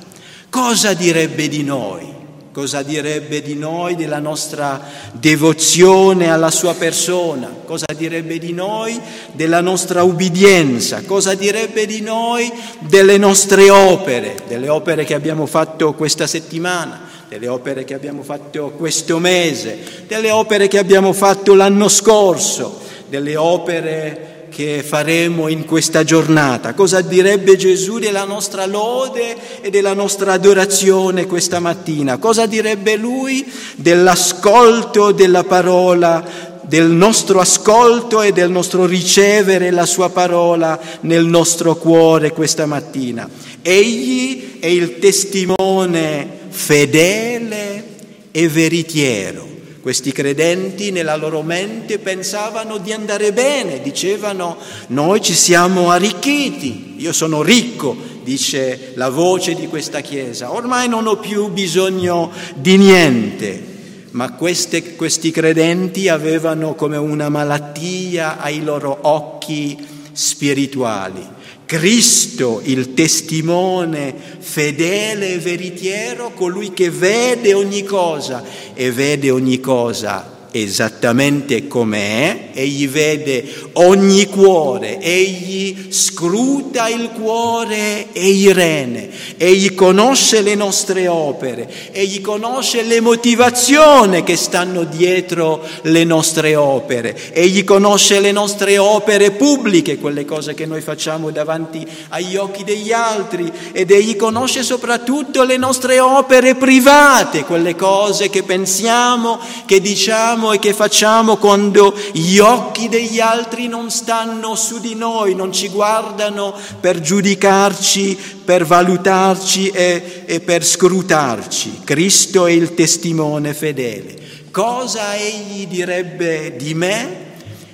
cosa 0.49 0.93
direbbe 0.93 1.49
di 1.49 1.63
noi? 1.63 2.15
cosa 2.57 2.81
direbbe 2.81 3.43
di 3.43 3.53
noi, 3.53 3.95
della 3.95 4.17
nostra 4.17 4.81
devozione 5.11 6.31
alla 6.31 6.49
sua 6.49 6.73
persona, 6.73 7.47
cosa 7.65 7.85
direbbe 7.95 8.39
di 8.39 8.51
noi 8.51 8.99
della 9.33 9.61
nostra 9.61 10.01
ubbidienza, 10.01 11.03
cosa 11.03 11.35
direbbe 11.35 11.85
di 11.85 12.01
noi 12.01 12.51
delle 12.79 13.19
nostre 13.19 13.69
opere, 13.69 14.37
delle 14.47 14.69
opere 14.69 15.05
che 15.05 15.13
abbiamo 15.13 15.45
fatto 15.45 15.93
questa 15.93 16.25
settimana, 16.25 17.06
delle 17.29 17.47
opere 17.47 17.83
che 17.83 17.93
abbiamo 17.93 18.23
fatto 18.23 18.71
questo 18.77 19.19
mese, 19.19 19.77
delle 20.07 20.31
opere 20.31 20.67
che 20.67 20.77
abbiamo 20.77 21.11
fatto 21.11 21.53
l'anno 21.55 21.89
scorso, 21.89 22.79
delle 23.09 23.35
opere 23.35 24.45
che 24.49 24.81
faremo 24.81 25.49
in 25.49 25.65
questa 25.65 26.03
giornata, 26.03 26.73
cosa 26.73 27.01
direbbe 27.01 27.57
Gesù 27.57 27.99
della 27.99 28.23
nostra 28.23 28.65
lode 28.65 29.35
e 29.61 29.69
della 29.69 29.93
nostra 29.93 30.33
adorazione 30.33 31.27
questa 31.27 31.59
mattina, 31.59 32.17
cosa 32.17 32.45
direbbe 32.45 32.95
Lui 32.95 33.45
dell'ascolto 33.75 35.11
della 35.11 35.43
parola, 35.43 36.55
del 36.61 36.87
nostro 36.87 37.39
ascolto 37.39 38.21
e 38.21 38.31
del 38.31 38.49
nostro 38.49 38.85
ricevere 38.85 39.69
la 39.69 39.85
sua 39.85 40.09
parola 40.09 40.79
nel 41.01 41.25
nostro 41.25 41.75
cuore 41.75 42.31
questa 42.31 42.65
mattina. 42.65 43.29
Egli 43.61 44.59
è 44.59 44.67
il 44.67 44.97
testimone 44.99 46.36
fedele 46.57 47.83
e 48.31 48.49
veritiero. 48.49 49.45
Questi 49.79 50.11
credenti 50.11 50.91
nella 50.91 51.15
loro 51.15 51.43
mente 51.43 51.99
pensavano 51.99 52.77
di 52.77 52.91
andare 52.91 53.31
bene, 53.31 53.79
dicevano 53.79 54.57
noi 54.87 55.21
ci 55.21 55.33
siamo 55.33 55.91
arricchiti, 55.91 56.95
io 56.97 57.13
sono 57.13 57.41
ricco, 57.41 57.95
dice 58.23 58.91
la 58.95 59.09
voce 59.09 59.53
di 59.53 59.67
questa 59.67 60.01
Chiesa, 60.01 60.51
ormai 60.51 60.89
non 60.89 61.07
ho 61.07 61.17
più 61.17 61.47
bisogno 61.49 62.31
di 62.55 62.75
niente, 62.75 63.63
ma 64.11 64.33
queste, 64.33 64.95
questi 64.95 65.31
credenti 65.31 66.09
avevano 66.09 66.73
come 66.73 66.97
una 66.97 67.29
malattia 67.29 68.39
ai 68.39 68.61
loro 68.63 68.97
occhi 69.03 69.77
spirituali 70.11 71.35
Cristo, 71.67 72.61
il 72.63 72.93
testimone 72.95 74.15
fedele 74.39 75.33
e 75.33 75.37
veritiero, 75.37 76.31
colui 76.31 76.73
che 76.73 76.89
vede 76.89 77.53
ogni 77.53 77.83
cosa 77.83 78.41
e 78.73 78.91
vede 78.91 79.29
ogni 79.29 79.59
cosa 79.59 80.36
esattamente 80.61 81.67
com'è, 81.67 82.49
egli 82.53 82.87
vede 82.87 83.45
ogni 83.73 84.25
cuore, 84.25 84.99
egli 84.99 85.87
scruta 85.89 86.87
il 86.89 87.11
cuore 87.11 88.07
e 88.11 88.27
i 88.27 88.51
rene, 88.51 89.09
egli 89.37 89.73
conosce 89.75 90.41
le 90.41 90.55
nostre 90.55 91.07
opere, 91.07 91.69
egli 91.91 92.21
conosce 92.21 92.83
le 92.83 92.99
motivazioni 93.01 94.23
che 94.23 94.35
stanno 94.35 94.83
dietro 94.83 95.63
le 95.83 96.03
nostre 96.03 96.55
opere, 96.55 97.33
egli 97.33 97.63
conosce 97.63 98.19
le 98.19 98.31
nostre 98.31 98.77
opere 98.77 99.31
pubbliche, 99.31 99.97
quelle 99.97 100.25
cose 100.25 100.53
che 100.53 100.65
noi 100.65 100.81
facciamo 100.81 101.31
davanti 101.31 101.85
agli 102.09 102.35
occhi 102.35 102.63
degli 102.63 102.91
altri 102.91 103.51
ed 103.71 103.91
egli 103.91 104.15
conosce 104.15 104.63
soprattutto 104.63 105.43
le 105.43 105.57
nostre 105.57 105.99
opere 105.99 106.55
private, 106.55 107.43
quelle 107.43 107.75
cose 107.75 108.29
che 108.29 108.43
pensiamo, 108.43 109.39
che 109.65 109.79
diciamo, 109.79 110.46
diciamo 110.47 110.51
e 110.53 110.59
che 110.59 110.73
facciamo 110.73 111.37
quando 111.37 111.93
gli 112.13 112.37
occhi 112.37 112.87
degli 112.87 113.19
altri 113.19 113.67
non 113.67 113.89
stanno 113.89 114.55
su 114.55 114.79
di 114.79 114.95
noi, 114.95 115.35
non 115.35 115.51
ci 115.51 115.69
guardano 115.69 116.53
per 116.79 117.01
giudicarci, 117.01 118.17
per 118.45 118.65
valutarci 118.65 119.69
e, 119.69 120.23
e 120.25 120.39
per 120.39 120.65
scrutarci. 120.65 121.81
Cristo 121.83 122.45
è 122.45 122.51
il 122.51 122.73
testimone 122.73 123.53
fedele. 123.53 124.15
Cosa 124.51 125.15
egli 125.15 125.67
direbbe 125.67 126.55
di 126.55 126.73
me 126.73 127.25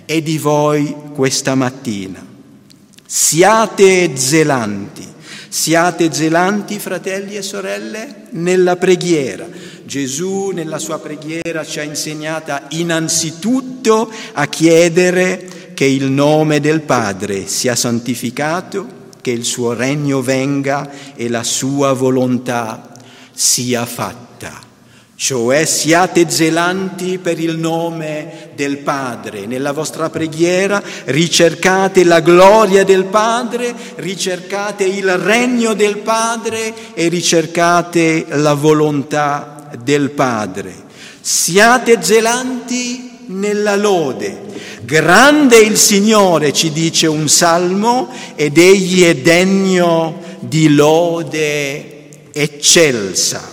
e 0.05 0.21
di 0.21 0.37
voi 0.37 0.95
questa 1.13 1.55
mattina? 1.55 2.25
Siate 3.05 4.17
zelanti, 4.17 5.07
siate 5.47 6.11
zelanti 6.11 6.79
fratelli 6.79 7.35
e 7.35 7.41
sorelle 7.41 8.27
nella 8.31 8.75
preghiera 8.75 9.47
Gesù 9.85 10.51
nella 10.51 10.79
sua 10.79 10.99
preghiera 10.99 11.65
ci 11.65 11.79
ha 11.79 11.83
insegnata 11.83 12.67
innanzitutto 12.69 14.11
a 14.33 14.47
chiedere 14.47 15.71
che 15.73 15.85
il 15.85 16.09
nome 16.09 16.59
del 16.59 16.81
Padre 16.81 17.47
sia 17.47 17.75
santificato, 17.75 19.01
che 19.21 19.31
il 19.31 19.43
suo 19.43 19.73
regno 19.73 20.21
venga 20.21 20.89
e 21.15 21.29
la 21.29 21.43
sua 21.43 21.93
volontà 21.93 22.91
sia 23.31 23.85
fatta. 23.85 24.71
Cioè 25.15 25.63
siate 25.65 26.29
zelanti 26.29 27.17
per 27.17 27.39
il 27.39 27.57
nome 27.57 28.51
del 28.55 28.79
Padre. 28.79 29.45
Nella 29.45 29.71
vostra 29.71 30.09
preghiera 30.09 30.81
ricercate 31.05 32.03
la 32.03 32.19
gloria 32.19 32.83
del 32.83 33.05
Padre, 33.05 33.73
ricercate 33.95 34.83
il 34.83 35.17
regno 35.17 35.73
del 35.73 35.97
Padre 35.99 36.93
e 36.93 37.07
ricercate 37.07 38.25
la 38.29 38.53
volontà 38.53 39.62
del 39.81 40.11
Padre. 40.11 40.73
Siate 41.21 42.01
zelanti 42.01 43.11
nella 43.27 43.75
lode. 43.75 44.41
Grande 44.83 45.57
il 45.57 45.77
Signore, 45.77 46.51
ci 46.51 46.71
dice 46.71 47.07
un 47.07 47.29
salmo, 47.29 48.09
ed 48.35 48.57
egli 48.57 49.03
è 49.03 49.15
degno 49.15 50.21
di 50.39 50.73
lode 50.73 52.09
eccelsa. 52.33 53.51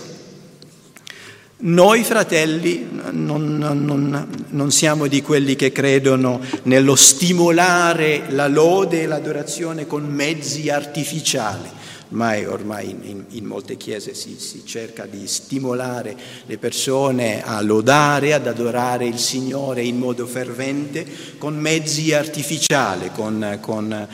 Noi 1.63 2.03
fratelli 2.03 2.87
non, 3.11 3.57
non, 3.57 4.27
non, 4.49 4.71
siamo 4.71 5.05
di 5.05 5.21
quelli 5.21 5.55
che 5.55 5.71
credono 5.71 6.41
nello 6.63 6.95
stimolare 6.95 8.23
la 8.29 8.47
lode 8.47 9.03
e 9.03 9.05
l'adorazione 9.05 9.85
con 9.85 10.03
mezzi 10.03 10.69
artificiali 10.69 11.79
ormai, 12.11 12.45
ormai 12.45 12.89
in, 12.89 13.23
in, 13.29 13.45
molte 13.45 13.77
chiese 13.77 14.13
si, 14.13 14.35
si, 14.37 14.63
cerca 14.65 15.05
di 15.05 15.27
stimolare 15.27 16.15
le 16.45 16.57
persone 16.57 17.43
a 17.43 17.61
lodare, 17.61 18.33
ad 18.33 18.47
adorare 18.47 19.07
il 19.07 19.17
Signore 19.17 19.83
in 19.83 19.97
modo 19.97 20.27
fervente 20.27 21.05
con 21.37 21.57
mezzi 21.57 22.13
artificiali, 22.13 23.11
con, 23.13 23.57
con 23.61 23.91
eh, 23.91 24.07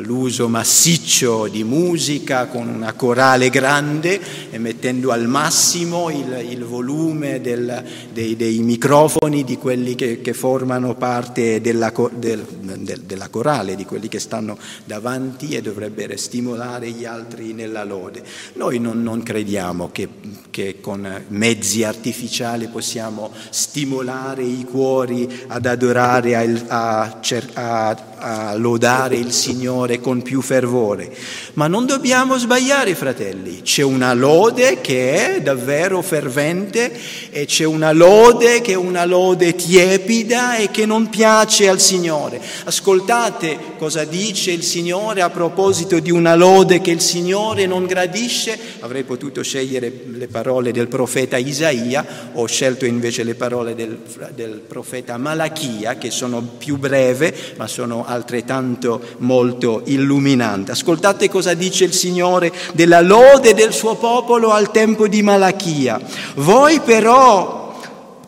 l'uso 0.00 0.48
massiccio 0.48 1.48
di 1.48 1.64
musica, 1.64 2.46
con 2.46 2.68
una 2.68 2.92
corale 2.92 3.48
grande 3.48 4.20
e 4.50 4.58
mettendo 4.58 5.10
al 5.10 5.26
massimo 5.26 6.10
il, 6.10 6.46
il 6.48 6.64
volume 6.64 7.40
del, 7.40 7.82
dei, 8.12 8.36
dei, 8.36 8.58
microfoni 8.60 9.44
di 9.44 9.56
quelli 9.56 9.94
che, 9.94 10.20
che 10.20 10.34
formano 10.34 10.94
parte 10.94 11.60
della, 11.62 11.92
del, 12.12 12.44
del, 12.60 13.00
della 13.00 13.28
corale, 13.28 13.74
di 13.74 13.86
quelli 13.86 14.08
che 14.08 14.18
stanno 14.18 14.58
davanti 14.84 15.54
e 15.56 15.62
dovrebbero 15.62 16.16
stimolare 16.16 16.90
gli 16.90 17.04
altri 17.04 17.29
altri 17.30 17.52
nella 17.52 17.84
lode. 17.84 18.22
Noi 18.54 18.78
non, 18.78 19.02
non 19.02 19.22
crediamo 19.22 19.90
che, 19.92 20.08
che, 20.50 20.80
con 20.80 21.24
mezzi 21.28 21.84
artificiali 21.84 22.66
possiamo 22.66 23.32
stimolare 23.50 24.42
i 24.42 24.64
cuori 24.64 25.44
ad 25.46 25.66
adorare, 25.66 26.34
a, 26.34 26.44
a, 26.66 27.20
a, 27.54 27.96
a 28.20 28.54
lodare 28.54 29.16
il 29.16 29.32
Signore 29.32 30.00
con 30.00 30.22
più 30.22 30.42
fervore. 30.42 31.10
Ma 31.54 31.66
non 31.66 31.86
dobbiamo 31.86 32.36
sbagliare, 32.36 32.94
fratelli. 32.94 33.62
C'è 33.62 33.82
una 33.82 34.12
lode 34.12 34.80
che 34.80 35.36
è 35.36 35.42
davvero 35.42 36.02
fervente 36.02 36.92
e 37.30 37.46
c'è 37.46 37.64
una 37.64 37.92
lode 37.92 38.60
che 38.60 38.72
è 38.72 38.76
una 38.76 39.04
lode 39.04 39.54
tiepida 39.54 40.56
e 40.56 40.70
che 40.70 40.86
non 40.86 41.08
piace 41.08 41.68
al 41.68 41.80
Signore. 41.80 42.40
Ascoltate 42.64 43.58
cosa 43.78 44.04
dice 44.04 44.50
il 44.50 44.62
Signore 44.62 45.22
a 45.22 45.30
proposito 45.30 45.98
di 45.98 46.10
una 46.10 46.34
lode 46.34 46.80
che 46.80 46.90
il 46.90 47.00
Signore 47.00 47.66
non 47.66 47.86
gradisce. 47.86 48.58
Avrei 48.80 49.04
potuto 49.04 49.42
scegliere 49.42 49.90
le 50.12 50.28
parole 50.28 50.72
del 50.72 50.88
profeta 50.88 51.38
Isaia, 51.38 52.30
ho 52.34 52.46
scelto 52.46 52.84
invece 52.84 53.22
le 53.22 53.34
parole 53.34 53.74
del, 53.74 53.98
del 54.34 54.62
profeta 54.66 55.16
Malachia, 55.16 55.96
che 55.96 56.10
sono 56.10 56.40
più 56.42 56.76
breve, 56.76 57.34
ma 57.56 57.66
sono 57.66 58.04
altrettanto 58.10 59.00
molto 59.18 59.82
illuminanti. 59.84 60.70
Ascoltate 60.70 61.28
cosa 61.28 61.54
dice 61.54 61.84
il 61.84 61.92
Signore 61.92 62.52
della 62.72 63.00
lode 63.00 63.54
del 63.54 63.72
suo 63.72 63.94
popolo 63.94 64.50
al 64.50 64.70
tempo 64.70 65.08
di 65.08 65.22
Malachia. 65.22 66.00
Voi 66.34 66.80
però 66.80 67.60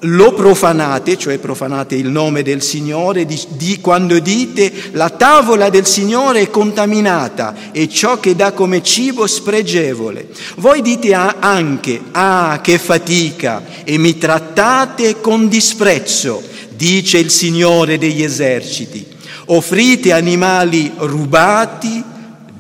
lo 0.05 0.33
profanate, 0.33 1.17
cioè 1.17 1.39
profanate 1.39 1.95
il 1.95 2.09
nome 2.09 2.43
del 2.43 2.63
Signore, 2.63 3.25
di, 3.25 3.41
di, 3.51 3.81
quando 3.81 4.19
dite 4.19 4.73
la 4.93 5.11
tavola 5.11 5.71
del 5.71 5.87
Signore 5.87 6.41
è 6.41 6.51
contaminata 6.51 7.55
e 7.71 7.89
ciò 7.89 8.19
che 8.19 8.35
dà 8.35 8.53
come 8.53 8.83
cibo 8.83 9.27
spregevole. 9.27 10.29
Voi 10.57 10.83
dite 10.83 11.13
anche, 11.15 12.01
ah 12.13 12.61
che 12.63 12.79
fatica, 12.79 13.63
e 13.85 13.99
mi 13.99 14.19
trattate 14.19 15.21
con 15.21 15.49
disprezzo, 15.49 16.43
dice 16.71 17.19
il 17.19 17.31
Signore 17.31 17.99
degli 17.99 18.23
eserciti. 18.23 19.12
Offrite 19.47 20.13
animali 20.13 20.93
rubati, 20.97 22.03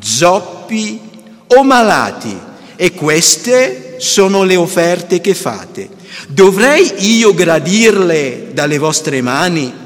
zoppi 0.00 1.00
o 1.46 1.62
malati 1.62 2.36
e 2.76 2.92
queste 2.92 3.96
sono 3.98 4.42
le 4.42 4.56
offerte 4.56 5.20
che 5.20 5.34
fate. 5.34 5.88
Dovrei 6.28 7.16
io 7.16 7.34
gradirle 7.34 8.48
dalle 8.52 8.78
vostre 8.78 9.22
mani? 9.22 9.80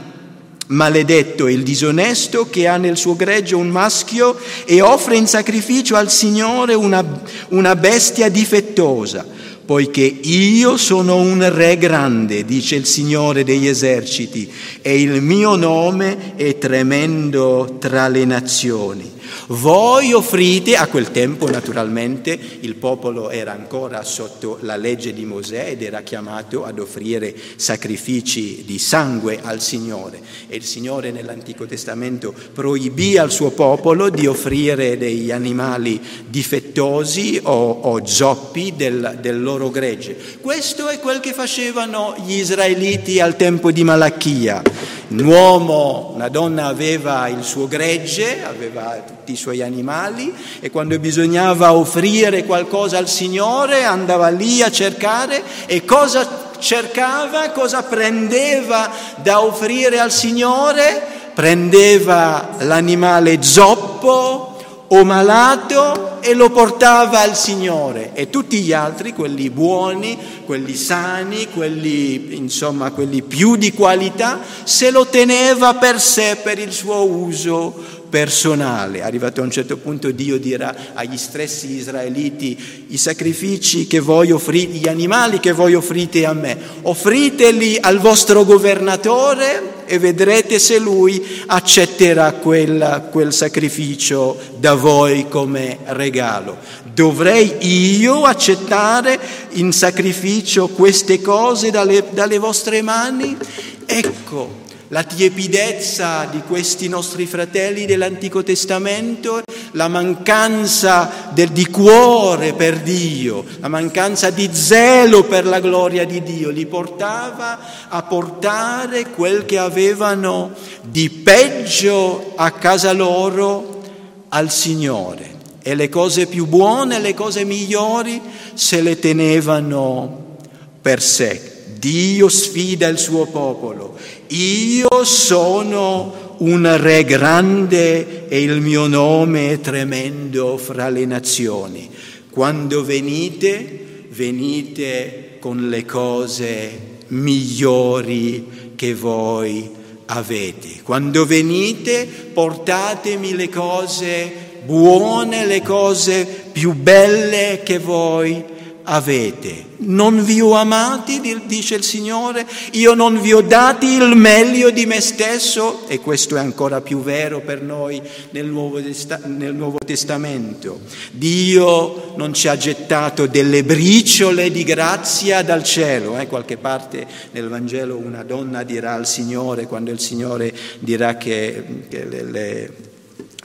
Maledetto 0.69 1.47
il 1.47 1.63
disonesto 1.63 2.51
che 2.51 2.67
ha 2.67 2.77
nel 2.77 2.97
suo 2.97 3.15
greggio 3.15 3.59
un 3.59 3.69
maschio 3.69 4.37
e 4.65 4.81
offre 4.81 5.17
in 5.17 5.29
sacrificio 5.29 5.95
al 5.95 6.11
Signore 6.11 6.75
una, 6.75 7.05
una 7.51 7.77
bestia 7.77 8.29
difettosa 8.29 9.25
poiché 9.67 10.03
io 10.05 10.77
sono 10.77 11.17
un 11.17 11.47
re 11.53 11.77
grande, 11.77 12.45
dice 12.45 12.77
il 12.77 12.87
Signore 12.87 13.43
degli 13.43 13.67
eserciti, 13.67 14.51
e 14.81 15.01
il 15.01 15.21
mio 15.21 15.57
nome 15.57 16.37
è 16.37 16.57
tremendo 16.57 17.77
tra 17.81 18.07
le 18.07 18.25
nazioni. 18.25 19.13
Voi 19.49 20.13
offrite, 20.13 20.77
a 20.77 20.87
quel 20.87 21.11
tempo 21.11 21.49
naturalmente 21.49 22.39
il 22.61 22.75
popolo 22.75 23.31
era 23.31 23.53
ancora 23.53 24.03
sotto 24.03 24.59
la 24.63 24.77
legge 24.77 25.13
di 25.13 25.25
Mosè 25.25 25.69
ed 25.69 25.83
era 25.83 26.03
chiamato 26.03 26.65
ad 26.65 26.79
offrire 26.79 27.35
sacrifici 27.57 28.65
di 28.65 28.79
sangue 28.79 29.41
al 29.43 29.61
Signore 29.61 30.21
e 30.49 30.57
il 30.57 30.65
Signore 30.65 31.11
nell'Antico 31.11 31.67
Testamento 31.67 32.35
proibì 32.53 33.19
al 33.19 33.31
suo 33.31 33.51
popolo 33.51 34.11
di 34.11 34.27
offrire 34.27 34.97
degli 34.97 35.31
animali 35.31 36.01
difettosi 36.29 37.41
o, 37.43 37.71
o 37.71 38.07
zoppi 38.07 38.75
del, 38.77 39.19
del 39.21 39.43
loro 39.43 39.71
gregge. 39.71 40.17
Questo 40.41 40.89
è 40.89 40.99
quel 41.01 41.21
che 41.21 41.33
facevano 41.33 42.15
gli 42.25 42.35
israeliti 42.39 43.21
al 43.21 43.37
tempo 43.37 43.71
di 43.71 43.85
Malachia. 43.85 44.63
Un 45.09 45.25
uomo, 45.25 46.11
una 46.17 46.29
donna 46.29 46.67
aveva 46.67 47.29
il 47.29 47.45
suo 47.45 47.69
gregge, 47.69 48.43
aveva 48.45 49.03
tutti 49.07 49.33
i 49.33 49.37
suoi 49.37 49.63
animali 49.63 50.35
e 50.59 50.69
quando 50.71 50.99
bisognava 50.99 51.75
offrire 51.75 52.45
qualcosa 52.45 52.99
al 52.99 53.09
Signore 53.09 53.85
andava 53.85 54.29
lì 54.31 54.63
a 54.63 54.71
cercare 54.71 55.43
e 55.67 55.85
cosa 55.85 56.45
cercava, 56.59 57.51
cosa 57.51 57.85
prendeva 57.85 58.91
da 59.23 59.43
offrire 59.43 60.01
al 60.01 60.11
Signore? 60.11 61.31
Prendeva 61.35 62.57
l'animale 62.59 63.41
zoppo 63.43 64.56
o 64.89 65.05
malato 65.05 66.21
e 66.21 66.35
lo 66.35 66.51
portava 66.51 67.21
al 67.21 67.37
Signore 67.37 68.11
e 68.15 68.31
tutti 68.31 68.61
gli 68.61 68.73
altri, 68.73 69.13
quelli 69.13 69.51
buoni, 69.51 70.17
quelli 70.45 70.75
sani, 70.75 71.49
quelli 71.53 72.37
insomma 72.37 72.91
quelli 72.91 73.23
più 73.23 73.57
di 73.57 73.73
qualità, 73.73 74.41
se 74.65 74.91
lo 74.91 75.07
teneva 75.07 75.75
per 75.75 76.01
sé 76.01 76.39
per 76.43 76.59
il 76.59 76.73
suo 76.73 77.05
uso 77.05 77.75
personale. 78.09 79.03
Arrivato 79.03 79.41
a 79.41 79.45
un 79.45 79.51
certo 79.51 79.77
punto 79.77 80.11
Dio 80.11 80.39
dirà 80.39 80.75
agli 80.95 81.17
stessi 81.17 81.73
israeliti 81.73 82.87
i 82.89 82.97
sacrifici 82.97 83.87
che 83.87 84.01
voi 84.01 84.31
offrite, 84.31 84.79
gli 84.79 84.89
animali 84.89 85.41
che 85.41 85.53
voi 85.53 85.75
offrite 85.75 86.25
a 86.25 86.33
me, 86.33 86.57
offriteli 86.83 87.79
al 87.81 87.99
vostro 87.99 88.45
governatore 88.45 89.76
e 89.87 89.99
vedrete 89.99 90.59
se 90.59 90.79
lui 90.79 91.43
accetterà 91.47 92.33
quel, 92.33 93.09
quel 93.11 93.33
sacrificio 93.33 94.39
da 94.59 94.75
voi 94.75 95.29
come 95.29 95.79
regalo. 95.85 96.59
Dovrei 96.93 97.57
io 97.61 98.23
accettare 98.25 99.19
in 99.53 99.73
sacrificio 99.73 100.69
queste 100.69 101.21
cose 101.21 101.71
dalle, 101.71 102.05
dalle 102.11 102.39
vostre 102.39 102.83
mani? 102.83 103.37
Ecco, 103.85 104.65
la 104.89 105.03
tiepidezza 105.03 106.29
di 106.31 106.43
questi 106.47 106.89
nostri 106.89 107.27
fratelli 107.27 107.87
dell'Antico 107.87 108.43
Testamento, 108.43 109.43
la 109.77 109.89
mancanza 109.89 111.31
del, 111.33 111.51
di 111.51 111.67
cuore 111.67 112.55
per 112.55 112.81
Dio, 112.81 113.45
la 113.61 113.69
mancanza 113.69 114.31
di 114.31 114.49
zelo 114.51 115.25
per 115.25 115.45
la 115.45 115.61
gloria 115.61 116.07
di 116.07 116.23
Dio, 116.23 116.49
li 116.49 116.65
portava 116.65 117.59
a 117.89 118.03
portare 118.03 119.11
quel 119.11 119.45
che 119.45 119.59
avevano 119.59 120.53
di 120.83 121.11
peggio 121.11 122.33
a 122.37 122.51
casa 122.53 122.93
loro 122.93 123.83
al 124.31 124.51
Signore. 124.51 125.35
E 125.63 125.75
le 125.75 125.89
cose 125.91 126.27
più 126.27 126.47
buone, 126.47 126.99
le 126.99 127.13
cose 127.13 127.45
migliori 127.45 128.21
se 128.55 128.81
le 128.81 128.99
tenevano 128.99 130.37
per 130.81 131.03
sé. 131.03 131.53
Dio 131.77 132.29
sfida 132.31 132.87
il 132.87 132.99
suo 132.99 133.27
popolo 133.27 133.99
io 134.29 135.05
sono 135.05 136.26
un 136.39 136.77
re 136.79 137.05
grande 137.05 138.29
e 138.29 138.43
il 138.43 138.61
mio 138.61 138.87
nome 138.87 139.53
è 139.53 139.61
tremendo 139.61 140.57
fra 140.57 140.89
le 140.89 141.05
nazioni. 141.05 141.89
Quando 142.31 142.85
venite, 142.85 144.07
venite 144.11 145.37
con 145.41 145.69
le 145.69 145.85
cose 145.85 146.81
migliori 147.09 148.73
che 148.75 148.95
voi 148.95 149.71
avete. 150.07 150.83
Quando 150.83 151.25
venite, 151.25 152.07
portatemi 152.33 153.35
le 153.35 153.49
cose 153.49 154.33
buone, 154.65 155.47
le 155.47 155.63
cose 155.63 156.27
più 156.53 156.73
belle 156.75 157.61
che 157.65 157.79
voi 157.79 158.35
avete 158.35 158.56
avete. 158.87 159.75
Non 159.79 160.25
vi 160.25 160.41
ho 160.41 160.53
amati, 160.53 161.21
dice 161.47 161.75
il 161.75 161.83
Signore, 161.83 162.47
io 162.73 162.95
non 162.95 163.21
vi 163.21 163.33
ho 163.33 163.41
dati 163.41 163.87
il 163.87 164.17
meglio 164.17 164.71
di 164.71 164.87
me 164.87 165.01
stesso, 165.01 165.87
e 165.89 166.01
questo 166.01 166.37
è 166.37 166.39
ancora 166.39 166.81
più 166.81 167.03
vero 167.03 167.41
per 167.41 167.63
noi 167.63 168.01
nel 168.31 168.47
Nuovo, 168.47 168.81
nel 169.25 169.55
Nuovo 169.55 169.79
Testamento. 169.85 170.81
Dio 171.13 172.15
non 172.17 172.33
ci 172.33 172.49
ha 172.49 172.57
gettato 172.57 173.27
delle 173.27 173.65
briciole 173.65 174.51
di 174.51 174.65
grazia 174.65 175.43
dal 175.43 175.63
cielo. 175.63 176.19
Eh? 176.19 176.27
Qualche 176.27 176.57
parte 176.57 177.07
nel 177.33 177.49
Vangelo 177.49 177.97
una 177.97 178.23
donna 178.23 178.63
dirà 178.63 178.95
al 178.95 179.07
Signore, 179.07 179.67
quando 179.67 179.91
il 179.91 180.01
Signore 180.01 180.53
dirà 180.79 181.17
che, 181.17 181.63
che 181.89 182.05
le, 182.05 182.23
le 182.23 182.71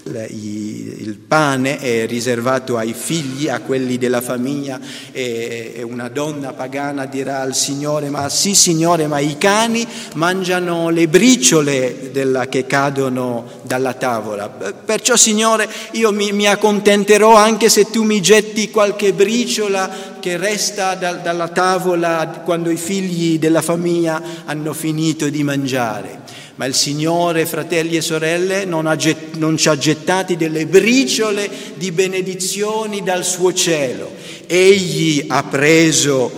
il 0.03 1.17
pane 1.27 1.77
è 1.77 2.07
riservato 2.07 2.77
ai 2.77 2.93
figli, 2.93 3.47
a 3.47 3.59
quelli 3.59 3.97
della 3.97 4.21
famiglia 4.21 4.79
e 5.11 5.85
una 5.87 6.09
donna 6.09 6.53
pagana 6.53 7.05
dirà 7.05 7.41
al 7.41 7.53
Signore 7.53 8.09
ma 8.09 8.27
sì 8.29 8.55
Signore 8.55 9.05
ma 9.07 9.19
i 9.19 9.37
cani 9.37 9.85
mangiano 10.15 10.89
le 10.89 11.07
briciole 11.07 12.09
della, 12.11 12.47
che 12.47 12.65
cadono 12.65 13.59
dalla 13.61 13.93
tavola. 13.93 14.49
Perciò 14.49 15.15
Signore 15.15 15.69
io 15.91 16.11
mi, 16.11 16.31
mi, 16.31 16.47
accontenterò 16.47 17.35
anche 17.35 17.69
se 17.69 17.89
tu 17.89 18.03
mi 18.03 18.21
getti 18.21 18.71
qualche 18.71 19.13
briciola 19.13 20.09
che 20.19 20.37
resta 20.37 20.95
da, 20.95 21.13
dalla 21.13 21.49
tavola 21.49 22.41
quando 22.43 22.69
i 22.71 22.77
figli 22.77 23.37
della 23.37 23.61
famiglia 23.61 24.21
hanno 24.45 24.73
finito 24.73 25.29
di 25.29 25.43
mangiare 25.43 26.21
ma 26.55 26.65
il 26.65 26.75
Signore, 26.75 27.45
fratelli 27.45 27.95
e 27.95 28.01
sorelle, 28.01 28.65
non, 28.65 28.85
ha, 28.85 28.97
non 29.37 29.57
ci 29.57 29.69
ha 29.69 29.77
gettati 29.77 30.37
delle 30.37 30.65
briciole 30.65 31.49
di 31.75 31.91
benedizioni 31.91 33.03
dal 33.03 33.23
suo 33.23 33.53
cielo. 33.53 34.11
Egli 34.47 35.25
ha 35.27 35.43
preso 35.43 36.31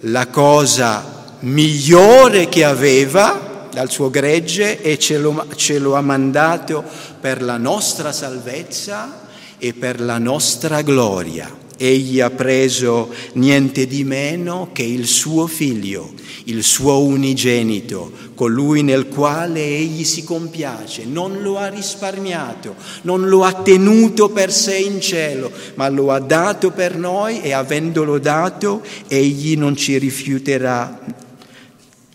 la 0.00 0.28
cosa 0.28 1.36
migliore 1.40 2.48
che 2.48 2.64
aveva, 2.64 3.68
dal 3.72 3.90
suo 3.90 4.10
gregge 4.10 4.80
e 4.80 4.98
ce 4.98 5.18
lo, 5.18 5.46
ce 5.54 5.78
lo 5.78 5.94
ha 5.94 6.00
mandato 6.00 6.82
per 7.20 7.42
la 7.42 7.56
nostra 7.56 8.12
salvezza 8.12 9.26
e 9.58 9.72
per 9.74 10.00
la 10.00 10.18
nostra 10.18 10.82
gloria. 10.82 11.66
Egli 11.80 12.20
ha 12.20 12.30
preso 12.30 13.08
niente 13.34 13.86
di 13.86 14.02
meno 14.02 14.70
che 14.72 14.82
il 14.82 15.06
suo 15.06 15.46
figlio, 15.46 16.12
il 16.44 16.64
suo 16.64 17.04
unigenito, 17.04 18.10
colui 18.34 18.82
nel 18.82 19.06
quale 19.06 19.64
egli 19.64 20.02
si 20.02 20.24
compiace. 20.24 21.04
Non 21.04 21.40
lo 21.40 21.56
ha 21.56 21.68
risparmiato, 21.68 22.74
non 23.02 23.28
lo 23.28 23.44
ha 23.44 23.52
tenuto 23.62 24.28
per 24.30 24.52
sé 24.52 24.76
in 24.76 25.00
cielo, 25.00 25.52
ma 25.76 25.88
lo 25.88 26.10
ha 26.10 26.18
dato 26.18 26.72
per 26.72 26.96
noi 26.96 27.42
e 27.42 27.52
avendolo 27.52 28.18
dato, 28.18 28.82
egli 29.06 29.56
non 29.56 29.76
ci 29.76 29.96
rifiuterà 29.98 31.26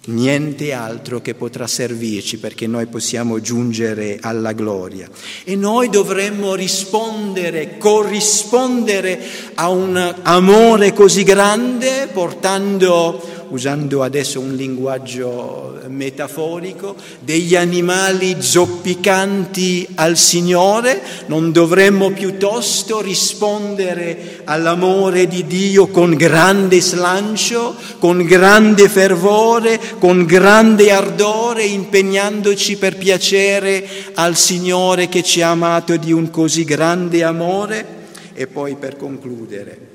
niente 0.05 0.73
altro 0.73 1.21
che 1.21 1.33
potrà 1.33 1.65
servirci 1.65 2.37
perché 2.37 2.67
noi 2.67 2.87
possiamo 2.87 3.39
giungere 3.39 4.17
alla 4.21 4.51
gloria. 4.51 5.09
E 5.43 5.55
noi 5.55 5.89
dovremmo 5.89 6.55
rispondere, 6.55 7.77
corrispondere 7.77 9.21
a 9.55 9.69
un 9.69 10.15
amore 10.23 10.93
così 10.93 11.23
grande 11.23 12.09
portando 12.11 13.32
usando 13.49 14.03
adesso 14.03 14.39
un 14.39 14.55
linguaggio 14.55 15.79
metaforico, 15.87 16.95
degli 17.19 17.55
animali 17.55 18.37
zoppicanti 18.39 19.87
al 19.95 20.17
Signore, 20.17 21.01
non 21.27 21.51
dovremmo 21.51 22.11
piuttosto 22.11 23.01
rispondere 23.01 24.41
all'amore 24.45 25.27
di 25.27 25.45
Dio 25.45 25.87
con 25.87 26.15
grande 26.15 26.81
slancio, 26.81 27.75
con 27.99 28.23
grande 28.23 28.89
fervore, 28.89 29.79
con 29.99 30.25
grande 30.25 30.91
ardore, 30.91 31.63
impegnandoci 31.63 32.77
per 32.77 32.97
piacere 32.97 33.87
al 34.15 34.35
Signore 34.35 35.09
che 35.09 35.23
ci 35.23 35.41
ha 35.41 35.49
amato 35.49 35.97
di 35.97 36.11
un 36.11 36.29
così 36.29 36.63
grande 36.63 37.23
amore? 37.23 38.01
E 38.33 38.47
poi 38.47 38.75
per 38.75 38.97
concludere, 38.97 39.92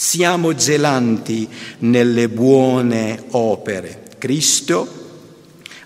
siamo 0.00 0.56
zelanti 0.56 1.48
nelle 1.78 2.28
buone 2.28 3.24
opere. 3.30 4.04
Cristo 4.16 4.86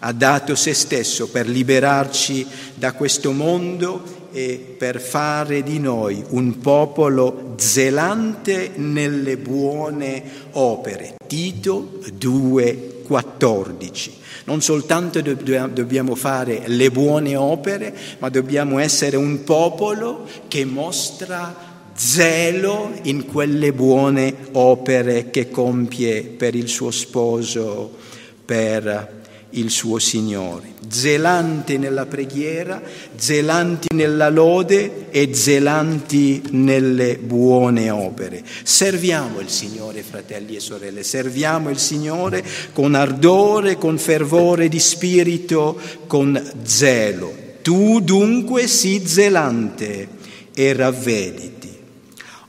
ha 0.01 0.13
dato 0.13 0.55
se 0.55 0.75
stesso 0.75 1.31
per 1.31 1.49
liberarci 1.49 2.47
da 2.75 2.93
questo 2.93 3.33
mondo 3.33 4.29
e 4.31 4.75
per 4.77 5.01
fare 5.01 5.63
di 5.63 5.79
noi 5.79 6.23
un 6.29 6.59
popolo 6.59 7.55
zelante 7.57 8.73
nelle 8.75 9.39
buone 9.39 10.23
opere. 10.51 11.15
Tito 11.27 11.99
2,14. 12.21 14.11
Non 14.45 14.61
soltanto 14.61 15.23
dobbiamo 15.23 16.15
fare 16.17 16.65
le 16.67 16.91
buone 16.91 17.35
opere, 17.35 17.97
ma 18.19 18.29
dobbiamo 18.29 18.79
essere 18.79 19.17
un 19.17 19.43
popolo 19.43 20.29
che 20.49 20.67
mostra 20.67 21.72
zelo 22.05 22.93
in 23.03 23.27
quelle 23.27 23.73
buone 23.73 24.35
opere 24.53 25.31
che 25.31 25.51
compie 25.51 26.23
per 26.23 26.57
il 26.57 26.69
suo 26.69 26.91
sposo, 26.91 27.97
per 28.45 29.21
il 29.51 29.71
suo 29.71 30.01
Signore. 30.01 30.71
Zelanti 30.89 31.79
nella 31.79 32.07
preghiera, 32.07 32.83
zelanti 33.15 33.95
nella 33.95 34.31
lode 34.31 35.11
e 35.11 35.33
zelanti 35.33 36.43
nelle 36.51 37.19
buone 37.19 37.91
opere. 37.91 38.43
Serviamo 38.65 39.39
il 39.39 39.49
Signore, 39.49 40.03
fratelli 40.03 40.57
e 40.57 40.61
sorelle, 40.61 41.05
serviamo 41.05 41.71
il 41.71 41.79
Signore 41.79 42.45
con 42.73 42.97
ardore, 42.97 43.77
con 43.77 43.97
fervore 43.97 44.69
di 44.69 44.81
spirito, 44.81 45.79
con 46.09 46.51
zelo. 46.65 47.33
Tu 47.63 48.01
dunque 48.01 48.67
sii 48.67 49.07
zelante 49.07 50.09
e 50.53 50.73
ravvediti 50.73 51.62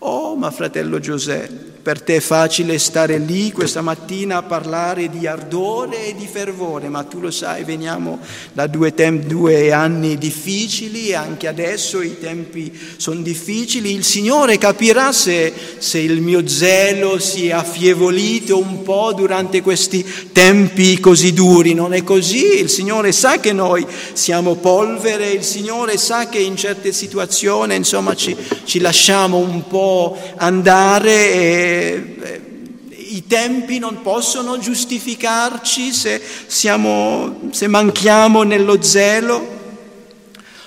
Oh, 0.06 0.36
ma 0.36 0.52
fratello 0.52 1.00
Giuseppe, 1.00 1.63
per 1.84 2.02
te 2.02 2.16
è 2.16 2.20
facile 2.22 2.80
stare 2.80 3.18
lì 3.18 3.52
questa 3.52 3.82
mattina 3.82 4.38
a 4.38 4.44
parlare 4.44 5.10
di 5.10 5.28
ardore 5.28 6.08
e 6.08 6.16
di 6.16 6.26
fervore, 6.28 6.88
ma 6.88 7.04
tu 7.04 7.20
lo 7.20 7.30
sai, 7.30 7.66
veniamo 7.66 8.20
da 8.54 8.68
due, 8.68 8.94
tem- 8.94 9.26
due 9.26 9.74
anni 9.74 10.18
difficili 10.18 11.14
anche 11.14 11.50
adesso 11.50 12.02
i 12.02 12.18
tempi 12.20 12.72
sono 12.96 13.22
difficili. 13.22 13.94
Il 13.94 14.06
Signore 14.06 14.58
capirà 14.58 15.12
se, 15.12 15.52
se 15.78 16.00
il 16.00 16.22
mio 16.22 16.48
zelo 16.48 17.20
si 17.20 17.48
è 17.48 17.52
affievolito 17.52 18.58
un 18.58 18.82
po' 18.84 19.12
durante 19.14 19.62
questi 19.62 20.06
tempi 20.32 21.02
così 21.02 21.34
duri. 21.34 21.74
Non 21.74 21.94
è 21.94 22.02
così, 22.04 22.60
il 22.60 22.70
Signore 22.70 23.12
sa 23.12 23.42
che 23.42 23.52
noi 23.52 23.86
siamo 24.14 24.56
polvere, 24.56 25.32
il 25.32 25.44
Signore 25.44 25.98
sa 25.98 26.30
che 26.30 26.40
in 26.40 26.56
certe 26.56 26.94
situazioni 26.94 27.76
insomma 27.76 28.16
ci, 28.16 28.34
ci 28.64 28.80
lasciamo 28.80 29.36
un 29.36 29.68
po' 29.68 30.18
andare. 30.38 31.34
E, 31.34 31.73
i 33.14 33.28
tempi 33.28 33.80
non 33.80 34.02
possono 34.02 34.58
giustificarci 34.58 35.92
se, 35.92 36.22
siamo, 36.48 37.50
se 37.52 37.68
manchiamo 37.68 38.44
nello 38.44 38.82
zelo. 38.82 39.62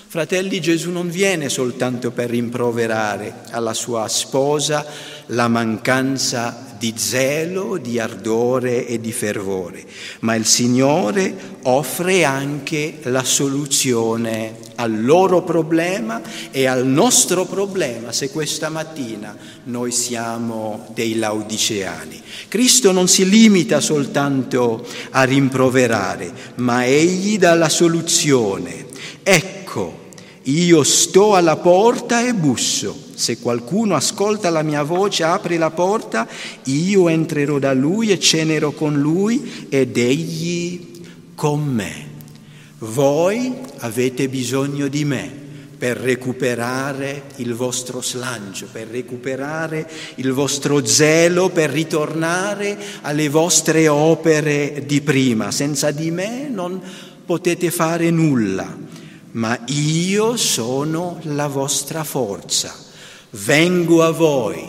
Fratelli, 0.06 0.60
Gesù 0.60 0.90
non 0.90 1.10
viene 1.10 1.48
soltanto 1.48 2.10
per 2.10 2.30
rimproverare 2.30 3.42
alla 3.50 3.74
sua 3.74 4.08
sposa 4.08 4.86
la 5.26 5.48
mancanza 5.48 6.65
di 6.78 6.94
zelo, 6.96 7.76
di 7.76 7.98
ardore 7.98 8.86
e 8.86 9.00
di 9.00 9.12
fervore, 9.12 9.84
ma 10.20 10.34
il 10.34 10.46
Signore 10.46 11.34
offre 11.62 12.24
anche 12.24 12.98
la 13.02 13.24
soluzione 13.24 14.64
al 14.76 15.04
loro 15.04 15.42
problema 15.42 16.20
e 16.50 16.66
al 16.66 16.86
nostro 16.86 17.44
problema 17.46 18.12
se 18.12 18.30
questa 18.30 18.68
mattina 18.68 19.36
noi 19.64 19.90
siamo 19.90 20.88
dei 20.94 21.16
laodiceani. 21.16 22.22
Cristo 22.48 22.92
non 22.92 23.08
si 23.08 23.28
limita 23.28 23.80
soltanto 23.80 24.86
a 25.10 25.22
rimproverare, 25.24 26.32
ma 26.56 26.84
egli 26.84 27.38
dà 27.38 27.54
la 27.54 27.68
soluzione. 27.68 28.86
Ecco, 29.22 30.04
io 30.42 30.82
sto 30.84 31.34
alla 31.34 31.56
porta 31.56 32.26
e 32.26 32.34
busso. 32.34 33.05
Se 33.16 33.38
qualcuno 33.38 33.94
ascolta 33.94 34.50
la 34.50 34.60
mia 34.60 34.82
voce, 34.82 35.22
apre 35.22 35.56
la 35.56 35.70
porta, 35.70 36.28
io 36.64 37.08
entrerò 37.08 37.58
da 37.58 37.72
lui 37.72 38.10
e 38.10 38.20
cenerò 38.20 38.72
con 38.72 39.00
lui 39.00 39.66
ed 39.70 39.96
egli 39.96 41.00
con 41.34 41.64
me. 41.64 42.10
Voi 42.80 43.54
avete 43.78 44.28
bisogno 44.28 44.88
di 44.88 45.06
me 45.06 45.44
per 45.78 45.96
recuperare 45.96 47.22
il 47.36 47.54
vostro 47.54 48.02
slancio, 48.02 48.68
per 48.70 48.88
recuperare 48.88 49.88
il 50.16 50.32
vostro 50.32 50.84
zelo, 50.84 51.48
per 51.48 51.70
ritornare 51.70 52.76
alle 53.00 53.30
vostre 53.30 53.88
opere 53.88 54.84
di 54.86 55.00
prima. 55.00 55.50
Senza 55.50 55.90
di 55.90 56.10
me 56.10 56.50
non 56.50 56.78
potete 57.24 57.70
fare 57.70 58.10
nulla 58.10 58.84
ma 59.36 59.58
io 59.66 60.36
sono 60.36 61.18
la 61.24 61.46
vostra 61.46 62.04
forza. 62.04 62.85
Vengo 63.30 64.02
a 64.02 64.10
voi, 64.10 64.64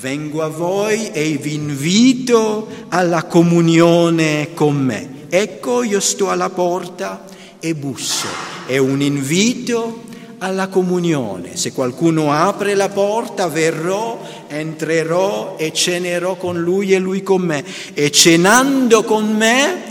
vengo 0.00 0.42
a 0.42 0.48
voi 0.48 1.10
e 1.10 1.36
vi 1.36 1.54
invito 1.54 2.68
alla 2.88 3.24
comunione 3.24 4.50
con 4.54 4.76
me. 4.76 5.26
Ecco, 5.28 5.82
io 5.82 6.00
sto 6.00 6.30
alla 6.30 6.48
porta 6.48 7.24
e 7.58 7.74
busso. 7.74 8.26
È 8.66 8.78
un 8.78 9.02
invito 9.02 10.04
alla 10.38 10.68
comunione. 10.68 11.56
Se 11.56 11.72
qualcuno 11.72 12.32
apre 12.32 12.74
la 12.74 12.88
porta, 12.88 13.48
verrò, 13.48 14.20
entrerò 14.46 15.56
e 15.58 15.72
cenerò 15.72 16.36
con 16.36 16.60
lui 16.60 16.92
e 16.94 16.98
lui 16.98 17.22
con 17.22 17.42
me. 17.42 17.64
E 17.94 18.10
cenando 18.10 19.02
con 19.02 19.36
me, 19.36 19.82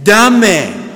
da 0.00 0.30
me 0.30 0.87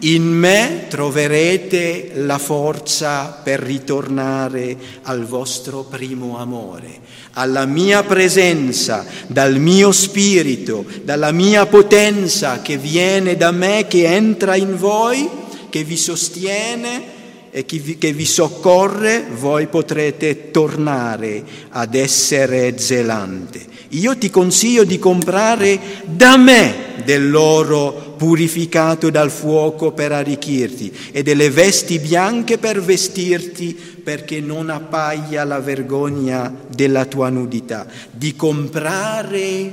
in 0.00 0.24
me 0.24 0.86
troverete 0.88 2.12
la 2.14 2.38
forza 2.38 3.40
per 3.42 3.60
ritornare 3.60 4.76
al 5.02 5.24
vostro 5.24 5.82
primo 5.82 6.38
amore, 6.38 7.00
alla 7.32 7.66
mia 7.66 8.02
presenza, 8.04 9.04
dal 9.26 9.58
mio 9.58 9.90
spirito, 9.92 10.84
dalla 11.02 11.32
mia 11.32 11.66
potenza 11.66 12.62
che 12.62 12.76
viene 12.76 13.36
da 13.36 13.50
me, 13.50 13.86
che 13.88 14.04
entra 14.04 14.54
in 14.54 14.76
voi, 14.76 15.28
che 15.68 15.82
vi 15.84 15.96
sostiene 15.96 17.16
e 17.50 17.64
che 17.64 17.78
vi, 17.78 17.98
che 17.98 18.12
vi 18.12 18.24
soccorre, 18.24 19.26
voi 19.36 19.66
potrete 19.66 20.50
tornare 20.50 21.42
ad 21.70 21.94
essere 21.94 22.78
zelante. 22.78 23.77
Io 23.90 24.18
ti 24.18 24.28
consiglio 24.28 24.84
di 24.84 24.98
comprare 24.98 25.80
da 26.04 26.36
me 26.36 26.86
dell'oro 27.04 28.14
purificato 28.18 29.08
dal 29.08 29.30
fuoco 29.30 29.92
per 29.92 30.12
arricchirti 30.12 30.92
e 31.12 31.22
delle 31.22 31.48
vesti 31.50 31.98
bianche 31.98 32.58
per 32.58 32.82
vestirti 32.82 33.74
perché 33.74 34.40
non 34.40 34.68
appaia 34.68 35.44
la 35.44 35.60
vergogna 35.60 36.52
della 36.68 37.06
tua 37.06 37.30
nudità, 37.30 37.86
di 38.10 38.36
comprare 38.36 39.72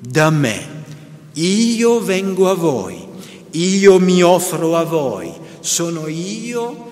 da 0.00 0.30
me. 0.30 0.74
Io 1.34 2.00
vengo 2.00 2.50
a 2.50 2.54
voi, 2.54 3.06
io 3.50 3.98
mi 4.00 4.22
offro 4.22 4.76
a 4.76 4.84
voi, 4.84 5.32
sono 5.60 6.08
io 6.08 6.90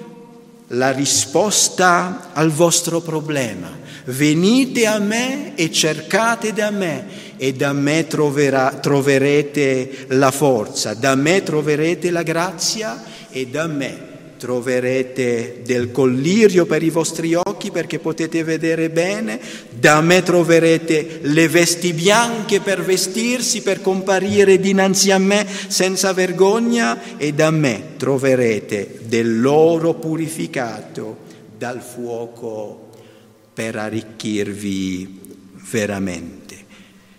la 0.68 0.90
risposta 0.90 2.30
al 2.32 2.50
vostro 2.50 3.00
problema. 3.00 3.82
Venite 4.04 4.86
a 4.86 4.98
me 4.98 5.54
e 5.54 5.70
cercate 5.70 6.52
da 6.52 6.70
me 6.70 7.06
e 7.36 7.52
da 7.54 7.72
me 7.72 8.06
troverà, 8.06 8.78
troverete 8.80 10.06
la 10.08 10.30
forza, 10.30 10.94
da 10.94 11.14
me 11.14 11.42
troverete 11.42 12.10
la 12.10 12.22
grazia 12.22 13.02
e 13.30 13.46
da 13.46 13.66
me 13.66 14.12
troverete 14.36 15.62
del 15.64 15.90
collirio 15.90 16.66
per 16.66 16.82
i 16.82 16.90
vostri 16.90 17.34
occhi 17.34 17.70
perché 17.70 17.98
potete 17.98 18.44
vedere 18.44 18.90
bene, 18.90 19.40
da 19.70 20.02
me 20.02 20.22
troverete 20.22 21.20
le 21.22 21.48
vesti 21.48 21.94
bianche 21.94 22.60
per 22.60 22.84
vestirsi, 22.84 23.62
per 23.62 23.80
comparire 23.80 24.58
dinanzi 24.58 25.10
a 25.12 25.18
me 25.18 25.46
senza 25.68 26.12
vergogna 26.12 27.16
e 27.16 27.32
da 27.32 27.50
me 27.50 27.94
troverete 27.96 28.98
dell'oro 29.04 29.94
purificato 29.94 31.16
dal 31.56 31.80
fuoco 31.80 32.83
per 33.54 33.76
arricchirvi 33.76 35.20
veramente. 35.70 36.62